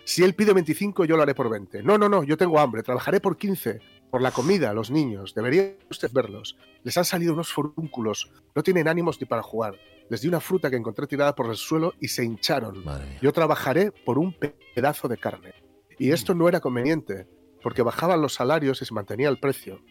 [0.03, 1.81] Si él pide 25, yo lo haré por 20.
[1.81, 3.79] No, no, no, yo tengo hambre, trabajaré por 15.
[4.11, 6.55] Por la comida, los niños, debería usted verlos.
[6.83, 9.75] Les han salido unos forúnculos, no tienen ánimos ni para jugar.
[10.09, 12.83] Les di una fruta que encontré tirada por el suelo y se hincharon.
[13.21, 15.53] Yo trabajaré por un pe- pedazo de carne.
[15.97, 17.27] Y esto no era conveniente,
[17.63, 19.81] porque bajaban los salarios y se mantenía el precio.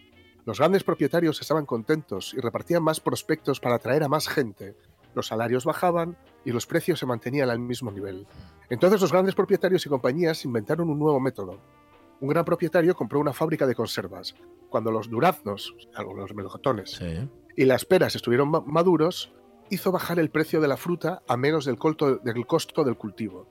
[0.46, 4.76] Los grandes propietarios estaban contentos y repartían más prospectos para atraer a más gente.
[5.14, 8.26] Los salarios bajaban y los precios se mantenían al mismo nivel.
[8.68, 11.60] Entonces los grandes propietarios y compañías inventaron un nuevo método.
[12.20, 14.34] Un gran propietario compró una fábrica de conservas.
[14.68, 15.74] Cuando los duraznos,
[16.16, 17.28] los melocotones, Sí.
[17.56, 19.32] y las peras estuvieron ma- maduros,
[19.70, 22.18] hizo bajar el precio de la fruta a menos del costo
[22.84, 23.46] del cultivo.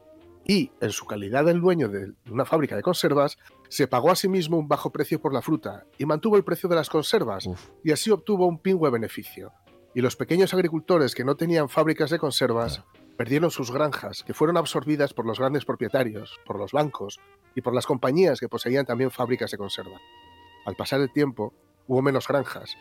[0.46, 3.38] Y, en su calidad de dueño de una fábrica de conservas,
[3.70, 6.68] se pagó a sí mismo un bajo precio por la fruta y mantuvo el precio
[6.68, 7.70] de las conservas, Uf.
[7.84, 9.54] y así obtuvo un pingüe beneficio.
[9.96, 12.84] Y los pequeños agricultores que no tenían fábricas de conservas
[13.16, 17.20] perdieron sus granjas, que fueron absorbidas por los grandes propietarios, por los bancos
[17.56, 20.00] y por las compañías que poseían también fábricas de conserva.
[20.66, 21.54] Al pasar el tiempo,
[21.88, 22.76] hubo menos granjas.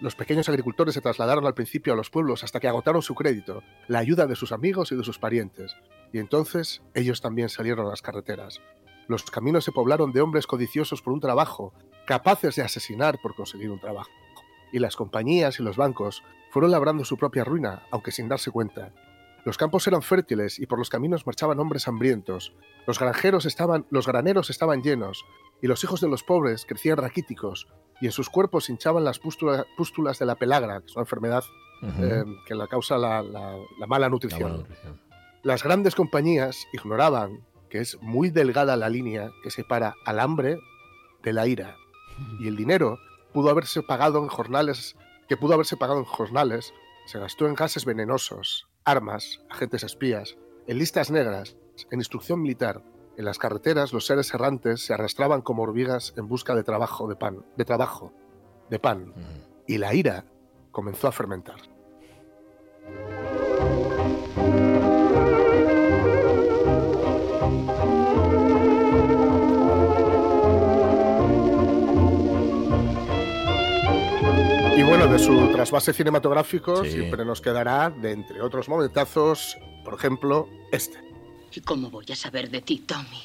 [0.00, 3.62] Los pequeños agricultores se trasladaron al principio a los pueblos hasta que agotaron su crédito,
[3.88, 5.76] la ayuda de sus amigos y de sus parientes,
[6.12, 8.60] y entonces ellos también salieron a las carreteras.
[9.08, 11.72] Los caminos se poblaron de hombres codiciosos por un trabajo,
[12.06, 14.10] capaces de asesinar por conseguir un trabajo.
[14.72, 18.92] Y las compañías y los bancos fueron labrando su propia ruina, aunque sin darse cuenta.
[19.44, 22.52] Los campos eran fértiles y por los caminos marchaban hombres hambrientos.
[22.86, 25.24] Los granjeros estaban, los graneros estaban llenos,
[25.62, 27.66] y los hijos de los pobres crecían raquíticos,
[28.00, 31.42] y en sus cuerpos hinchaban las pústula- pústulas de la pelagra, que es una enfermedad
[31.82, 34.66] eh, que la causa la, la- la mala La nutrición.
[35.42, 40.58] Las grandes compañías ignoraban que es muy delgada la línea que separa al hambre
[41.22, 41.76] de la ira.
[42.40, 42.98] Y el dinero
[43.32, 44.96] pudo haberse pagado en jornales,
[45.28, 46.74] que pudo haberse pagado en jornales,
[47.06, 50.36] se gastó en gases venenosos, armas, agentes espías,
[50.66, 51.56] en listas negras,
[51.90, 52.82] en instrucción militar.
[53.16, 57.16] En las carreteras los seres errantes se arrastraban como hormigas en busca de trabajo, de
[57.16, 58.12] pan, de trabajo,
[58.68, 59.14] de pan.
[59.66, 60.26] Y la ira
[60.70, 61.69] comenzó a fermentar.
[75.24, 76.92] Su trasvase cinematográfico Sí.
[76.92, 80.98] siempre nos quedará, de entre otros momentazos, por ejemplo, este.
[81.52, 83.22] ¿Y cómo voy a saber de ti, Tommy?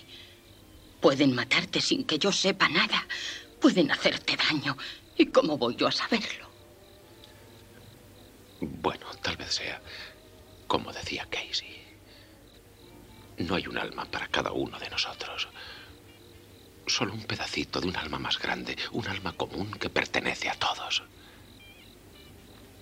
[1.00, 3.06] Pueden matarte sin que yo sepa nada.
[3.60, 4.76] Pueden hacerte daño.
[5.18, 6.50] ¿Y cómo voy yo a saberlo?
[8.62, 9.82] Bueno, tal vez sea
[10.68, 11.84] como decía Casey.
[13.38, 15.48] No hay un alma para cada uno de nosotros.
[16.88, 21.04] Solo un pedacito de un alma más grande, un alma común que pertenece a todos.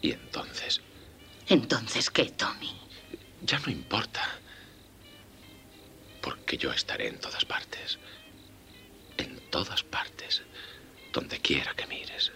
[0.03, 0.81] Y entonces,
[1.47, 2.75] Entonces, ¿qué, Tommy?
[3.41, 4.21] ya no importa.
[6.21, 7.97] Porque yo estaré en todas partes.
[9.17, 10.43] En todas partes.
[11.13, 12.31] Donde quiera que mires.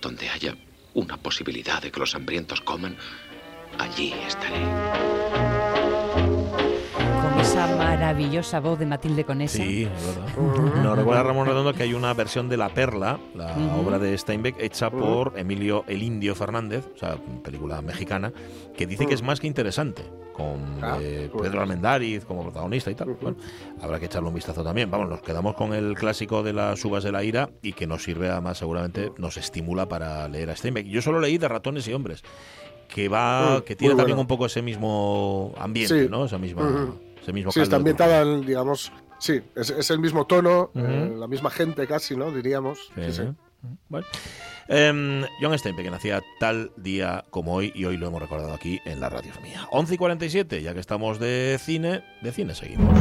[0.00, 0.56] Donde haya
[0.94, 2.96] una posibilidad de que los hambrientos coman,
[3.78, 5.61] allí estaré.
[8.02, 9.58] Maravillosa voz de Matilde Conesa.
[9.58, 10.82] Sí, es verdad.
[10.82, 14.56] Nos recuerda Ramón Redondo que hay una versión de La Perla, la obra de Steinbeck,
[14.60, 18.32] hecha por Emilio el Indio Fernández, o sea, película mexicana,
[18.76, 21.48] que dice que es más que interesante, con Ah, eh, pues.
[21.48, 23.16] Pedro Almendáriz como protagonista y tal.
[23.20, 23.36] Bueno,
[23.80, 24.90] habrá que echarle un vistazo también.
[24.90, 28.02] Vamos, nos quedamos con el clásico de las uvas de la ira y que nos
[28.02, 30.88] sirve además, seguramente, nos estimula para leer a Steinbeck.
[30.88, 32.24] Yo solo leí de ratones y hombres,
[32.92, 34.22] que va, que tiene también bueno.
[34.22, 36.08] un poco ese mismo ambiente, Sí.
[36.10, 36.24] ¿no?
[36.24, 36.92] Esa misma.
[37.22, 40.84] Ese mismo Sí, está ambientada, en, digamos, Sí, es, es el mismo tono, Ujú.
[40.84, 42.30] eh, la misma gente casi, ¿no?
[42.32, 42.78] Diríamos.
[42.94, 43.22] Sí, Sí, sí.
[43.88, 44.06] Bueno.
[44.66, 48.80] Em, John Steinbeck, que nacía tal día como hoy, y hoy lo hemos recordado aquí
[48.84, 49.68] en la radio mía.
[49.70, 52.98] 11 y 47, ya que estamos de cine, de cine seguimos.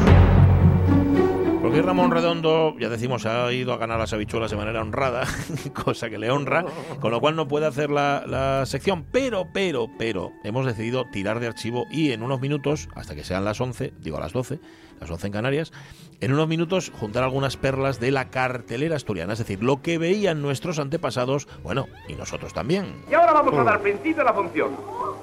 [1.61, 5.27] Porque Ramón Redondo, ya decimos, ha ido a ganar las habichuelas de manera honrada,
[5.85, 6.65] cosa que le honra,
[6.99, 11.39] con lo cual no puede hacer la, la sección, pero, pero, pero, hemos decidido tirar
[11.39, 14.59] de archivo y en unos minutos, hasta que sean las 11, digo a las 12,
[14.99, 15.71] las 11 en Canarias,
[16.19, 20.41] en unos minutos juntar algunas perlas de la cartelera asturiana, es decir, lo que veían
[20.41, 23.03] nuestros antepasados, bueno, y nosotros también.
[23.09, 24.71] Y ahora vamos a dar principio a la función.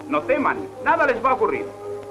[0.08, 1.64] No teman, nada les va a ocurrir.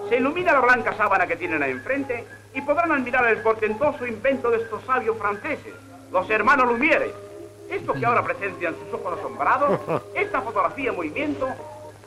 [0.10, 2.26] Se ilumina la blanca sábana que tienen ahí enfrente
[2.58, 5.76] y podrán admirar el portentoso invento de estos sabios franceses,
[6.12, 7.14] los hermanos Lumière.
[7.70, 9.80] Esto que ahora presencian sus ojos asombrados,
[10.16, 11.48] esta fotografía en movimiento,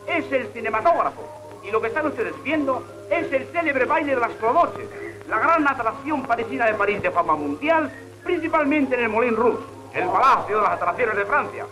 [0.09, 1.22] es el cinematógrafo.
[1.62, 4.88] Y lo que están ustedes viendo es el célebre baile de las clodoches,
[5.28, 7.92] la gran atracción parisina de París de fama mundial,
[8.24, 9.62] principalmente en el Moulin Rouge,
[9.94, 11.66] el palacio de las atracciones de Francia.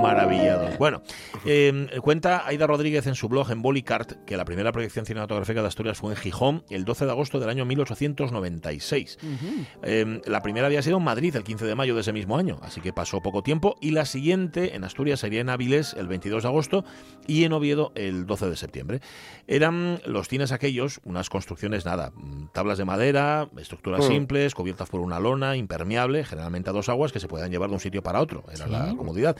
[0.00, 0.78] Maravillados.
[0.78, 1.02] Bueno,
[1.44, 5.68] eh, cuenta Aida Rodríguez en su blog en Bolicart que la primera proyección cinematográfica de
[5.68, 9.18] Asturias fue en Gijón el 12 de agosto del año 1896.
[9.82, 12.58] Eh, la primera había sido en Madrid el 15 de mayo de ese mismo año,
[12.62, 13.76] así que pasó poco tiempo.
[13.80, 16.84] Y la siguiente en Asturias sería en Avilés el 22 de agosto
[17.26, 19.00] y en Oviedo el 12 de septiembre.
[19.46, 24.08] Eran los cines aquellos, unas construcciones, nada, mm, tablas de madera, estructuras Mm.
[24.08, 27.74] simples, cubiertas por una lona, impermeable, generalmente a dos aguas, que se puedan llevar de
[27.74, 28.44] un sitio para otro.
[28.52, 29.36] Era la comodidad.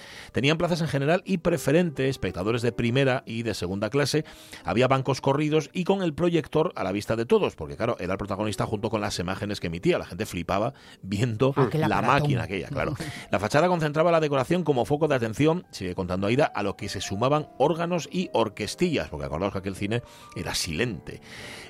[0.49, 4.25] Tenían plazas en general y preferente, espectadores de primera y de segunda clase.
[4.65, 8.13] Había bancos corridos y con el proyector a la vista de todos, porque claro, era
[8.15, 9.99] el protagonista junto con las imágenes que emitía.
[9.99, 10.73] La gente flipaba
[11.03, 12.23] viendo Aquel la aparatón.
[12.23, 12.95] máquina aquella, claro.
[13.31, 16.89] La fachada concentraba la decoración como foco de atención, sigue contando Aida, a lo que
[16.89, 20.03] se sumaban órganos y orquestillas, porque acordaos que aquel cine
[20.35, 21.21] era silente.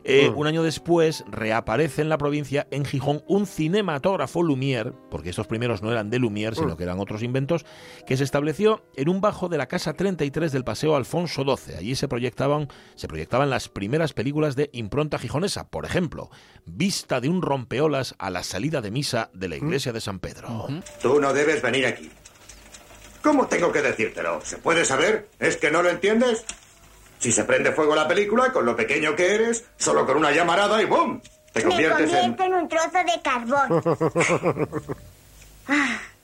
[0.04, 0.38] Eh, Mm.
[0.38, 5.82] Un año después reaparece en la provincia, en Gijón, un cinematógrafo Lumière, porque estos primeros
[5.82, 7.66] no eran de Lumière, sino que eran otros inventos,
[8.06, 11.76] que se estableció en un bajo de la Casa 33 del Paseo Alfonso XII.
[11.76, 16.30] Allí se proyectaban, se proyectaban las primeras películas de impronta gijonesa, por ejemplo,
[16.66, 20.68] Vista de un rompeolas a la salida de misa de la iglesia de San Pedro.
[21.00, 22.10] Tú no debes venir aquí.
[23.22, 24.40] ¿Cómo tengo que decírtelo?
[24.44, 25.28] ¿Se puede saber?
[25.38, 26.44] ¿Es que no lo entiendes?
[27.18, 30.80] Si se prende fuego la película, con lo pequeño que eres, solo con una llamarada
[30.80, 31.20] y ¡boom!
[31.52, 32.34] Te Me conviertes en...
[32.34, 33.82] convierto en un trozo de carbón.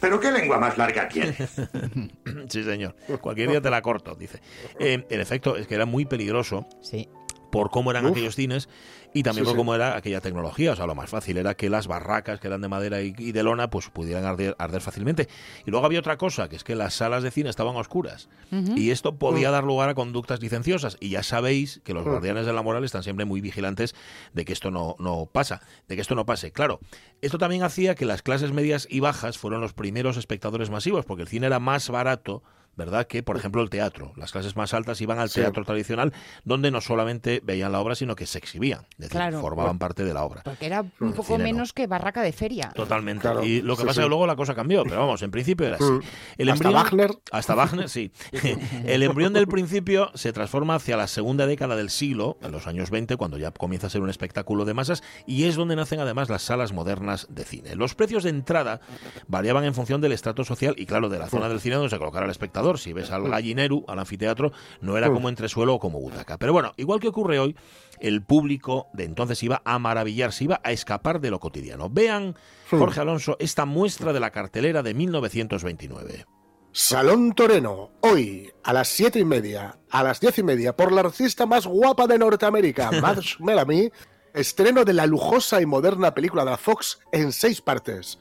[0.00, 1.36] ¿Pero qué lengua más larga tienes?
[2.48, 2.96] Sí, señor.
[3.20, 4.40] Cualquier día te la corto, dice.
[4.78, 6.66] Eh, en efecto, es que era muy peligroso.
[7.52, 8.12] Por cómo eran Uf.
[8.12, 8.68] aquellos cines
[9.12, 10.72] y también Sí, por cómo era aquella tecnología.
[10.72, 13.32] O sea, lo más fácil era que las barracas que eran de madera y, y
[13.32, 15.28] de lona pues pudieran arder, arder fácilmente.
[15.66, 18.28] Y luego había otra cosa, que es que las salas de cine estaban oscuras.
[18.50, 19.52] Y esto podía Mm.
[19.52, 20.96] dar lugar a conductas licenciosas.
[21.00, 22.10] Y ya sabéis que los Mm.
[22.10, 23.94] guardianes de la moral están siempre muy vigilantes
[24.32, 26.52] de que esto no, no pasa, de que esto no pase.
[26.52, 26.78] Claro,
[27.20, 31.22] esto también hacía que las clases medias y bajas fueron los primeros espectadores masivos, porque
[31.22, 32.42] el cine era más barato.
[32.76, 33.08] ¿Verdad?
[33.08, 34.12] Que, por ejemplo, el teatro.
[34.16, 35.40] Las clases más altas iban al Sí.
[35.40, 38.86] teatro tradicional, donde no solamente veían la obra, sino que se exhibían.
[39.04, 39.40] Es decir, Claro.
[39.40, 40.42] formaban parte de la obra.
[40.44, 41.44] Porque era un poco cine no.
[41.44, 42.70] menos que barraca de feria.
[42.74, 43.22] Totalmente.
[43.22, 44.00] Claro, y lo que sí, pasa sí.
[44.00, 45.84] es que luego la cosa cambió, pero vamos, en principio era así.
[45.84, 46.00] Mm.
[46.38, 47.10] El Hasta embrión- Wagner.
[47.32, 48.12] Hasta Wagner, sí.
[48.84, 52.90] El embrión del principio se transforma hacia la segunda década del siglo, en los años
[52.90, 56.28] 20, cuando ya comienza a ser un espectáculo de masas, y es donde nacen además
[56.28, 57.74] las salas modernas de cine.
[57.76, 58.80] Los precios de entrada
[59.28, 61.98] variaban en función del estrato social y, claro, de la zona del cine donde se
[61.98, 62.78] colocara el espectador.
[62.78, 66.38] Si ves al gallinero, al anfiteatro, no era como entresuelo o como butaca.
[66.38, 67.56] Pero bueno, igual que ocurre hoy,
[68.00, 71.88] el público de entonces iba a maravillarse, iba a escapar de lo cotidiano.
[71.90, 72.36] Vean,
[72.68, 76.26] Jorge Alonso, esta muestra de la cartelera de 1929.
[76.72, 81.00] Salón Toreno, hoy a las siete y media, a las diez y media, por la
[81.00, 83.90] artista más guapa de Norteamérica, Marsh Bellamy,
[84.34, 88.20] estreno de la lujosa y moderna película de la Fox en seis partes.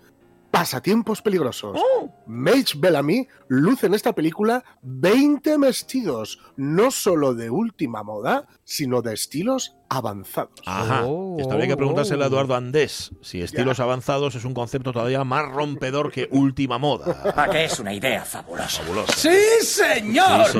[0.51, 1.79] Pasatiempos peligrosos.
[2.25, 9.13] Mage Bellamy luce en esta película 20 vestidos, no solo de última moda, sino de
[9.13, 10.61] estilos avanzados.
[10.65, 11.05] Ajá.
[11.37, 13.11] Esto habría que preguntárselo a Eduardo Andés.
[13.21, 17.33] Si estilos avanzados es un concepto todavía más rompedor que última moda.
[17.35, 18.81] ¿A qué es una idea fabulosa?
[18.81, 19.13] Fabulosa.
[19.13, 20.45] ¡Sí, señor!
[20.47, 20.59] Sí.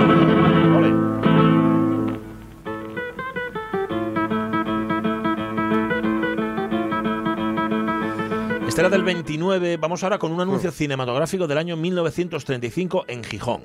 [8.69, 9.77] Este era del 29.
[9.77, 13.63] Vamos ahora con un anuncio cinematográfico del año 1935 en Gijón.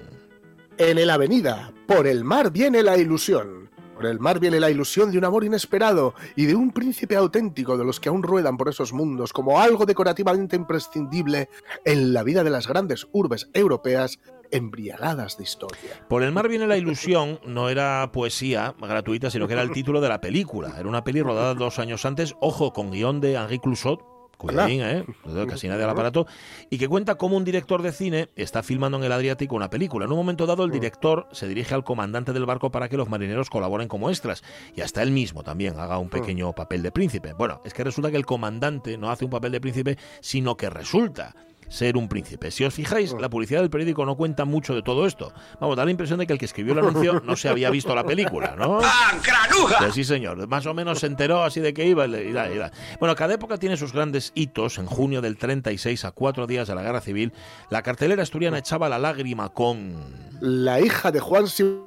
[0.78, 3.68] En el Avenida, por el mar viene la ilusión.
[3.94, 7.76] Por el mar viene la ilusión de un amor inesperado y de un príncipe auténtico
[7.76, 11.50] de los que aún ruedan por esos mundos como algo decorativamente imprescindible
[11.84, 14.20] en la vida de las grandes urbes europeas
[14.52, 16.06] embriagadas de historia.
[16.08, 20.00] Por el mar viene la ilusión no era poesía gratuita, sino que era el título
[20.00, 20.76] de la película.
[20.78, 25.04] Era una peli rodada dos años antes, ojo, con guion de Henri Clouzot, cuidadín, ¿eh?
[25.48, 26.26] casi nadie al aparato,
[26.70, 30.06] y que cuenta cómo un director de cine está filmando en el Adriático una película.
[30.06, 33.08] En un momento dado, el director se dirige al comandante del barco para que los
[33.08, 34.42] marineros colaboren como extras,
[34.74, 37.32] y hasta él mismo también haga un pequeño papel de príncipe.
[37.32, 40.70] Bueno, es que resulta que el comandante no hace un papel de príncipe, sino que
[40.70, 41.34] resulta
[41.68, 42.50] ser un príncipe.
[42.50, 45.32] Si os fijáis, la publicidad del periódico no cuenta mucho de todo esto.
[45.60, 47.94] Vamos, da la impresión de que el que escribió el anuncio no se había visto
[47.94, 48.78] la película, ¿no?
[48.82, 49.78] ¡Ah, granuja!
[49.78, 50.46] Pues sí, señor.
[50.48, 52.06] Más o menos se enteró así de que iba.
[52.06, 52.72] y da, y da.
[52.98, 54.78] Bueno, cada época tiene sus grandes hitos.
[54.78, 57.32] En junio del 36, a cuatro días de la Guerra Civil,
[57.70, 59.94] la cartelera asturiana echaba la lágrima con...
[60.40, 61.84] La hija de Juan Simón.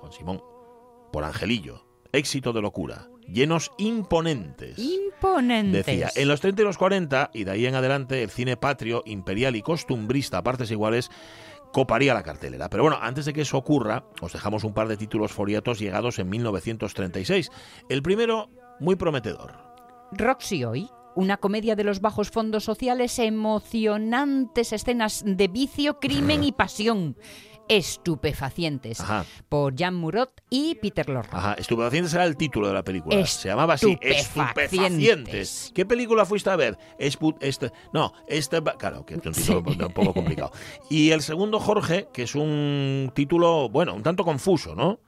[0.00, 0.42] Con Simón.
[1.12, 1.84] Por Angelillo.
[2.12, 3.08] Éxito de locura.
[3.32, 4.78] Llenos imponentes.
[4.78, 5.86] Imponentes.
[5.86, 9.02] Decía, en los 30 y los 40, y de ahí en adelante, el cine patrio,
[9.06, 11.10] imperial y costumbrista a partes iguales
[11.72, 12.68] coparía la cartelera.
[12.68, 16.18] Pero bueno, antes de que eso ocurra, os dejamos un par de títulos foriatos llegados
[16.18, 17.50] en 1936.
[17.88, 18.50] El primero,
[18.80, 19.52] muy prometedor.
[20.12, 20.90] Roxy hoy.
[21.16, 27.16] Una comedia de los bajos fondos sociales, emocionantes escenas de vicio, crimen y pasión.
[27.70, 29.00] Estupefacientes.
[29.00, 29.24] Ajá.
[29.48, 31.28] Por Jan Murot y Peter Lorre.
[31.32, 33.24] Ajá, Estupefacientes era el título de la película.
[33.26, 35.72] Se llamaba así, Estupefacientes.
[35.74, 36.76] ¿Qué película fuiste a ver?
[36.98, 40.50] Espu- este, no, este, claro, que es un título un poco complicado.
[40.90, 44.98] Y el segundo, Jorge, que es un título, bueno, un tanto confuso, ¿no?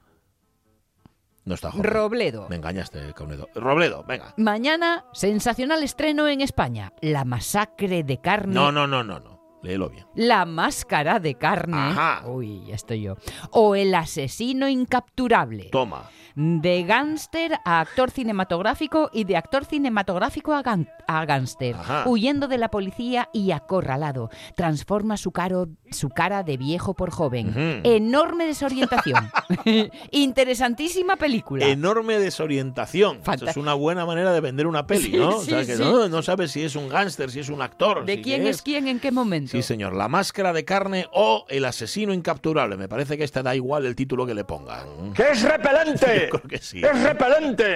[1.45, 1.89] No está Jorge.
[1.89, 2.47] Robledo.
[2.49, 3.49] Me engañaste, Caunedo.
[3.53, 4.33] Robledo, venga.
[4.37, 6.93] Mañana, sensacional estreno en España.
[7.01, 8.53] La masacre de carne.
[8.55, 9.32] No, no, no, no, no.
[9.63, 10.05] Léelo bien.
[10.15, 11.77] La máscara de carne.
[11.77, 12.27] Ajá.
[12.27, 13.15] Uy, ya estoy yo.
[13.51, 15.69] O el asesino incapturable.
[15.71, 16.09] Toma.
[16.35, 20.63] De gánster a actor cinematográfico y de actor cinematográfico a.
[21.07, 22.03] Ajá.
[22.07, 24.29] Huyendo de la policía y acorralado.
[24.55, 27.81] Transforma su, caro, su cara de viejo por joven.
[27.83, 29.29] Enorme desorientación.
[30.11, 31.65] Interesantísima película.
[31.67, 33.21] Enorme desorientación.
[33.31, 35.37] Eso es una buena manera de vender una peli, Sí, ¿no?
[35.37, 35.83] o sea, que sí.
[35.83, 38.05] no, no sabes si es un gángster, si es un actor.
[38.05, 39.52] ¿De si quién es quién en qué momento?
[39.53, 39.93] Sí, señor.
[39.93, 42.75] La máscara de carne o el asesino incapturable.
[42.75, 45.13] Me parece que este da igual el título que le pongan.
[45.13, 46.27] ¡Que es repelente!
[46.31, 46.81] Yo creo que sí.
[46.83, 47.75] ¡Es repelente!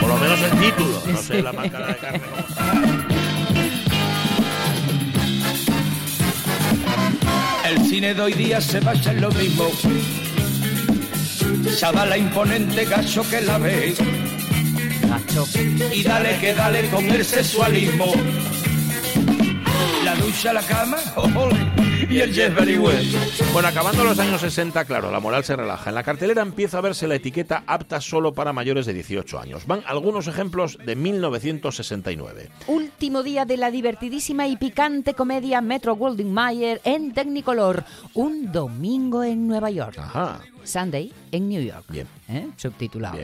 [0.00, 1.00] Por lo menos el título.
[1.12, 2.20] No sé, la máscara de carne.
[2.20, 3.20] cómo.
[7.68, 9.68] El cine de hoy día se basa en lo mismo.
[11.76, 13.94] Chavala imponente, gacho que la ve.
[15.10, 15.44] Gacho.
[15.92, 18.06] Y dale que dale con el sexualismo.
[20.04, 21.56] La ducha, la cama, ole,
[22.08, 23.06] y el Jeff Very well.
[23.52, 25.90] Bueno, acabando los años 60, claro, la moral se relaja.
[25.90, 29.66] En la cartelera empieza a verse la etiqueta apta solo para mayores de 18 años.
[29.66, 32.48] Van algunos ejemplos de 1969.
[32.68, 37.84] Último día de la divertidísima y picante comedia Metro Goldwyn Mayer en Technicolor.
[38.14, 39.98] Un domingo en Nueva York.
[39.98, 40.40] Ajá.
[40.64, 41.84] Sunday en New York.
[41.88, 42.06] Bien.
[42.28, 42.48] ¿Eh?
[42.56, 43.18] Subtitulado.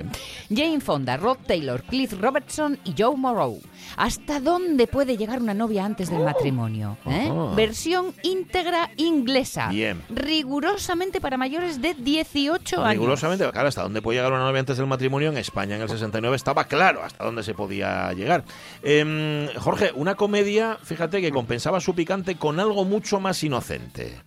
[0.48, 3.60] Jane Fonda, Rod Taylor, Cliff Robertson y Joe Morrow.
[3.96, 6.98] ¿Hasta dónde puede llegar una novia antes del matrimonio?
[7.06, 7.30] ¿Eh?
[7.54, 9.68] Versión íntegra inglesa.
[9.68, 10.02] Bien.
[10.08, 12.92] Rigurosamente para mayores de 18 años.
[12.92, 15.88] Rigurosamente, claro, hasta dónde puede llegar una novia antes del matrimonio en España en el
[15.88, 18.44] 69 estaba claro hasta dónde se podía llegar.
[18.82, 24.25] Em, Jorge, una comedia, fíjate que compensaba su picante con algo mucho más inocente.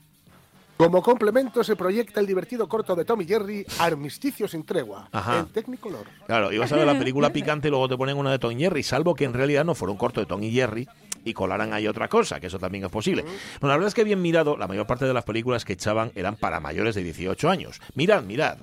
[0.79, 5.39] Como complemento se proyecta el divertido corto de Tommy Jerry, Armisticio sin tregua, Ajá.
[5.39, 6.05] en Technicolor.
[6.25, 8.61] Claro, ibas a ver la película picante y luego te ponen una de Tom y
[8.61, 10.87] Jerry, salvo que en realidad no fuera un corto de Tom y Jerry
[11.25, 13.23] y colaran ahí otra cosa, que eso también es posible.
[13.23, 16.13] Bueno, la verdad es que bien mirado, la mayor parte de las películas que echaban
[16.15, 17.81] eran para mayores de 18 años.
[17.95, 18.57] Mirad, mirad.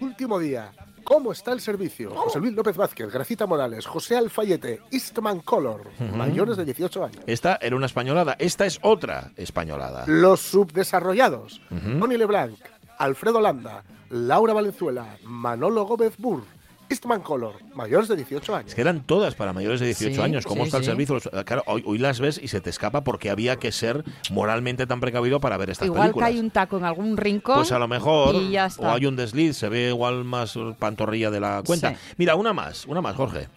[0.00, 0.72] Último día.
[1.12, 2.10] ¿Cómo está el servicio?
[2.14, 6.16] José Luis López Vázquez, Gracita Morales, José Alfayete, Eastman Color, Ujú.
[6.16, 7.22] mayores de 18 años.
[7.26, 10.04] Esta era una españolada, esta es otra españolada.
[10.06, 11.60] Los subdesarrollados.
[11.70, 11.98] Ujú.
[12.00, 12.56] Tony LeBlanc,
[12.96, 16.44] Alfredo Landa, Laura Valenzuela, Manolo Gómez Burr,
[16.92, 18.68] Eastman Color, mayores de 18 años.
[18.68, 20.46] Es que eran todas para mayores de 18 Sí, años.
[20.46, 20.90] ¿Cómo sí, está el sí.
[20.90, 21.14] servicio?
[21.16, 24.86] Los- Claro, hoy, hoy las ves y se te escapa porque había que ser moralmente
[24.86, 26.28] tan precavido para ver estas Igual películas.
[26.28, 27.56] que hay un taco en algún rincón.
[27.56, 28.92] Pues a lo mejor, Y ya o está.
[28.94, 31.90] hay un desliz, se ve igual más pantorrilla de la cuenta.
[31.90, 31.96] Sí.
[32.18, 33.48] Mira, una más, una más, Jorge.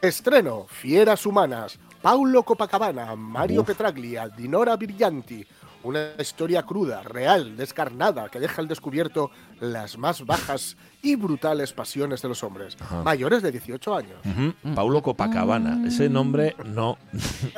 [0.00, 3.66] Estreno, Fieras Humanas, Paulo Copacabana, Mario Uf.
[3.66, 5.44] Petraglia, Dinora Brillanti.
[5.84, 12.20] Una historia cruda, real, descarnada, que deja al descubierto las más bajas y brutales pasiones
[12.22, 14.18] de los hombres, mayores de 18 años.
[14.24, 15.86] Ujú, Paulo Copacabana.
[15.86, 16.98] Ese nombre no.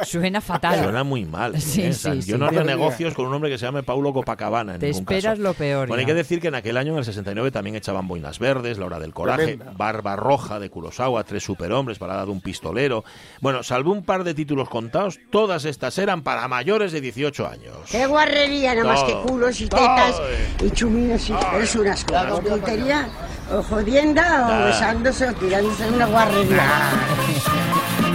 [0.02, 0.82] Suena fatal.
[0.82, 1.54] Suena muy mal.
[1.54, 1.60] ¿eh?
[1.60, 2.40] Sí, O sea, sí, yo sí.
[2.40, 4.74] no haría negocios con un hombre que se llame Paulo Copacabana.
[4.74, 5.42] En Te ningún esperas caso.
[5.42, 5.88] lo peor.
[5.88, 6.08] Bueno, hay ya.
[6.08, 8.98] que decir que en aquel año, en el 69, también echaban Boinas Verdes, La Hora
[9.00, 9.72] del Coraje, Tremenda.
[9.76, 13.04] Barba Roja de Kurosawa, Tres Superhombres, Balada de un Pistolero.
[13.40, 17.74] Bueno, salvo un par de títulos contados, todas estas eran para mayores de 18 años.
[17.90, 20.16] Qué guarrería, nada más que culos y tetas
[20.58, 20.66] Todo.
[20.66, 22.34] y chuminos y es una escuela.
[22.34, 23.08] O puntería,
[23.52, 24.64] o jodienda, o Ah.
[24.66, 26.62] besándose, o tirándose en una guarrería.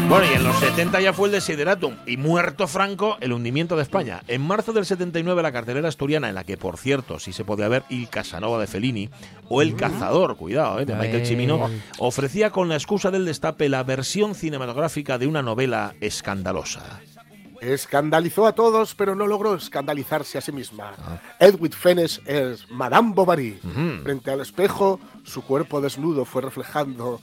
[0.08, 1.96] Bueno, y en los 70 ya fue el desideratum.
[2.06, 4.22] Y muerto Franco, el hundimiento de España.
[4.28, 7.68] En marzo del 79, la cartelera asturiana, en la que, por cierto, sí se podía
[7.70, 9.10] ver Il Casanova de Fellini,
[9.50, 11.26] o El Cazador, cuidado, eh, de Michael Ay.
[11.26, 16.82] Cimino, ofrecía con la excusa del destape la versión cinematográfica de una novela escandalosa.
[17.62, 20.93] Escandalizó a todos, pero no logró escandalizarse a sí misma.
[21.39, 23.60] Edwin Fenech es Madame Bovary.
[24.03, 27.20] Frente al espejo, su cuerpo desnudo fue reflejando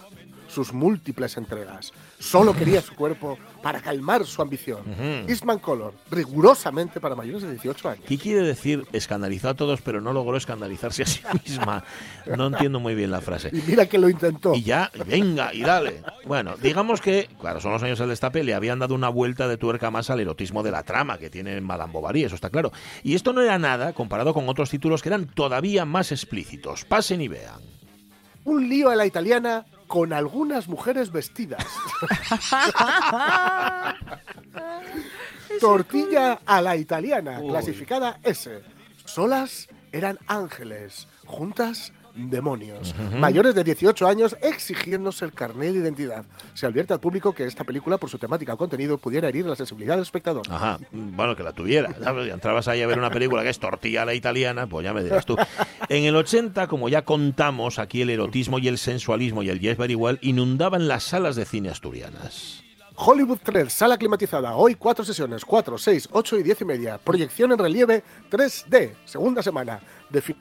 [0.49, 1.93] sus múltiples entregas.
[2.23, 4.81] Solo quería su cuerpo para calmar su ambición.
[4.81, 5.29] Ujú.
[5.29, 8.05] Eastman Color, rigurosamente para mayores de 18 años.
[8.07, 11.83] ¿Qué quiere decir escandalizó a todos, pero no logró escandalizarse a sí misma?
[12.37, 13.51] No entiendo muy bien la frase.
[13.53, 14.55] Y mira que lo intentó.
[14.55, 16.03] Y ya, venga, y dale.
[16.25, 19.57] Bueno, digamos que, claro, son los años del destape, le habían dado una vuelta de
[19.57, 22.71] tuerca más al erotismo de la trama que tiene Madame Bovary, eso está claro.
[23.03, 26.85] Y esto no era nada comparado con otros títulos que eran todavía más explícitos.
[26.85, 27.72] Pasen y vean.
[28.45, 31.65] Un lío a la italiana con algunas mujeres vestidas.
[35.61, 37.51] Tortilla a la italiana, Uy.
[37.51, 38.63] clasificada S.
[39.05, 42.95] Solas eran ángeles, juntas demonios.
[43.19, 46.25] Mayores de 18 años exigiéndose el carnet de identidad.
[46.55, 49.57] Se advierte al público que esta película, por su temática o contenido, pudiera herir la
[49.57, 50.43] sensibilidad del espectador.
[50.51, 51.95] Ajá, bueno, que la tuviera.
[52.33, 55.03] Entrabas ahí a ver una película que es tortilla a la italiana, pues ya me
[55.03, 55.37] dirás tú.
[55.89, 59.77] En el 80, como ya contamos, aquí el erotismo y el sensualismo y el yes
[59.77, 62.63] very well inundaban las salas de cine asturianas.
[62.95, 64.55] Hollywood 3, sala climatizada.
[64.55, 66.99] Hoy cuatro sesiones, 4, 6, 8 y 10 y media.
[66.99, 69.81] Proyección en relieve 3D, segunda semana.
[70.13, 70.37] Defi-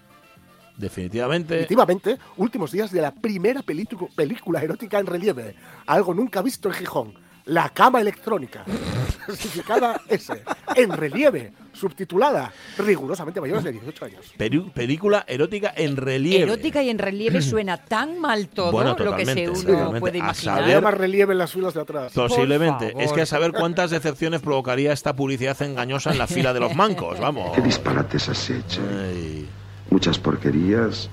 [0.78, 1.54] Definitivamente.
[1.56, 5.56] Definitivamente, últimos días de la primera película, película erótica en relieve.
[5.88, 7.14] Algo nunca visto en Gijón.
[7.46, 8.64] La cama electrónica.
[9.26, 10.32] Certificada S.
[10.76, 11.54] En relieve.
[11.74, 12.52] Subtitulada.
[12.78, 14.34] Rigurosamente mayores de 18 años.
[14.38, 16.44] Peri- película erótica en relieve.
[16.44, 20.00] Erótica y en relieve suena tan mal todo Bueno, lo que se totalmente, uno totalmente.
[20.00, 20.56] puede A imaginar.
[20.58, 22.12] saber- Había más relieve en las filas de atrás.
[22.14, 22.94] Posiblemente.
[23.00, 26.76] Es que a saber cuántas decepciones provocaría esta publicidad engañosa en la fila de los
[26.76, 27.56] mancos, vamos.
[27.56, 28.82] ¿Qué disparates has hecho?
[29.04, 29.50] Ay.
[29.92, 31.10] Muchas porquerías,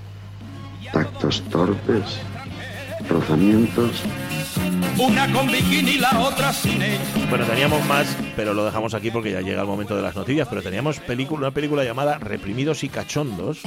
[0.92, 2.20] tactos torpes,
[3.08, 4.02] rozamientos.
[4.98, 6.98] Una con bikini y la otra sin ella.
[7.30, 10.48] Bueno, teníamos más, pero lo dejamos aquí porque ya llega el momento de las noticias.
[10.48, 13.60] Pero teníamos película, una película llamada Reprimidos y Cachondos,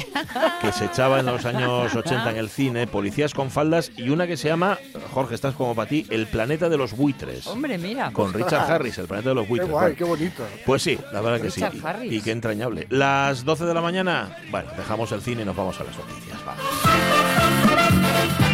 [0.62, 4.28] que se echaba en los años 80 en el cine, Policías con faldas, y una
[4.28, 4.78] que se llama,
[5.14, 7.48] Jorge, estás como para ti, El planeta de los buitres.
[7.48, 8.12] Hombre, mira.
[8.12, 9.72] Con Richard Harris, El planeta de los Qué buitres.
[9.72, 10.44] guay, Bueno, qué bonito.
[10.66, 11.64] Pues sí, la verdad que sí.
[12.10, 12.88] Y qué entrañable.
[12.90, 16.38] Las 12 de la mañana, bueno, dejamos el cine y nos vamos a las noticias.
[16.46, 18.51] Vamos.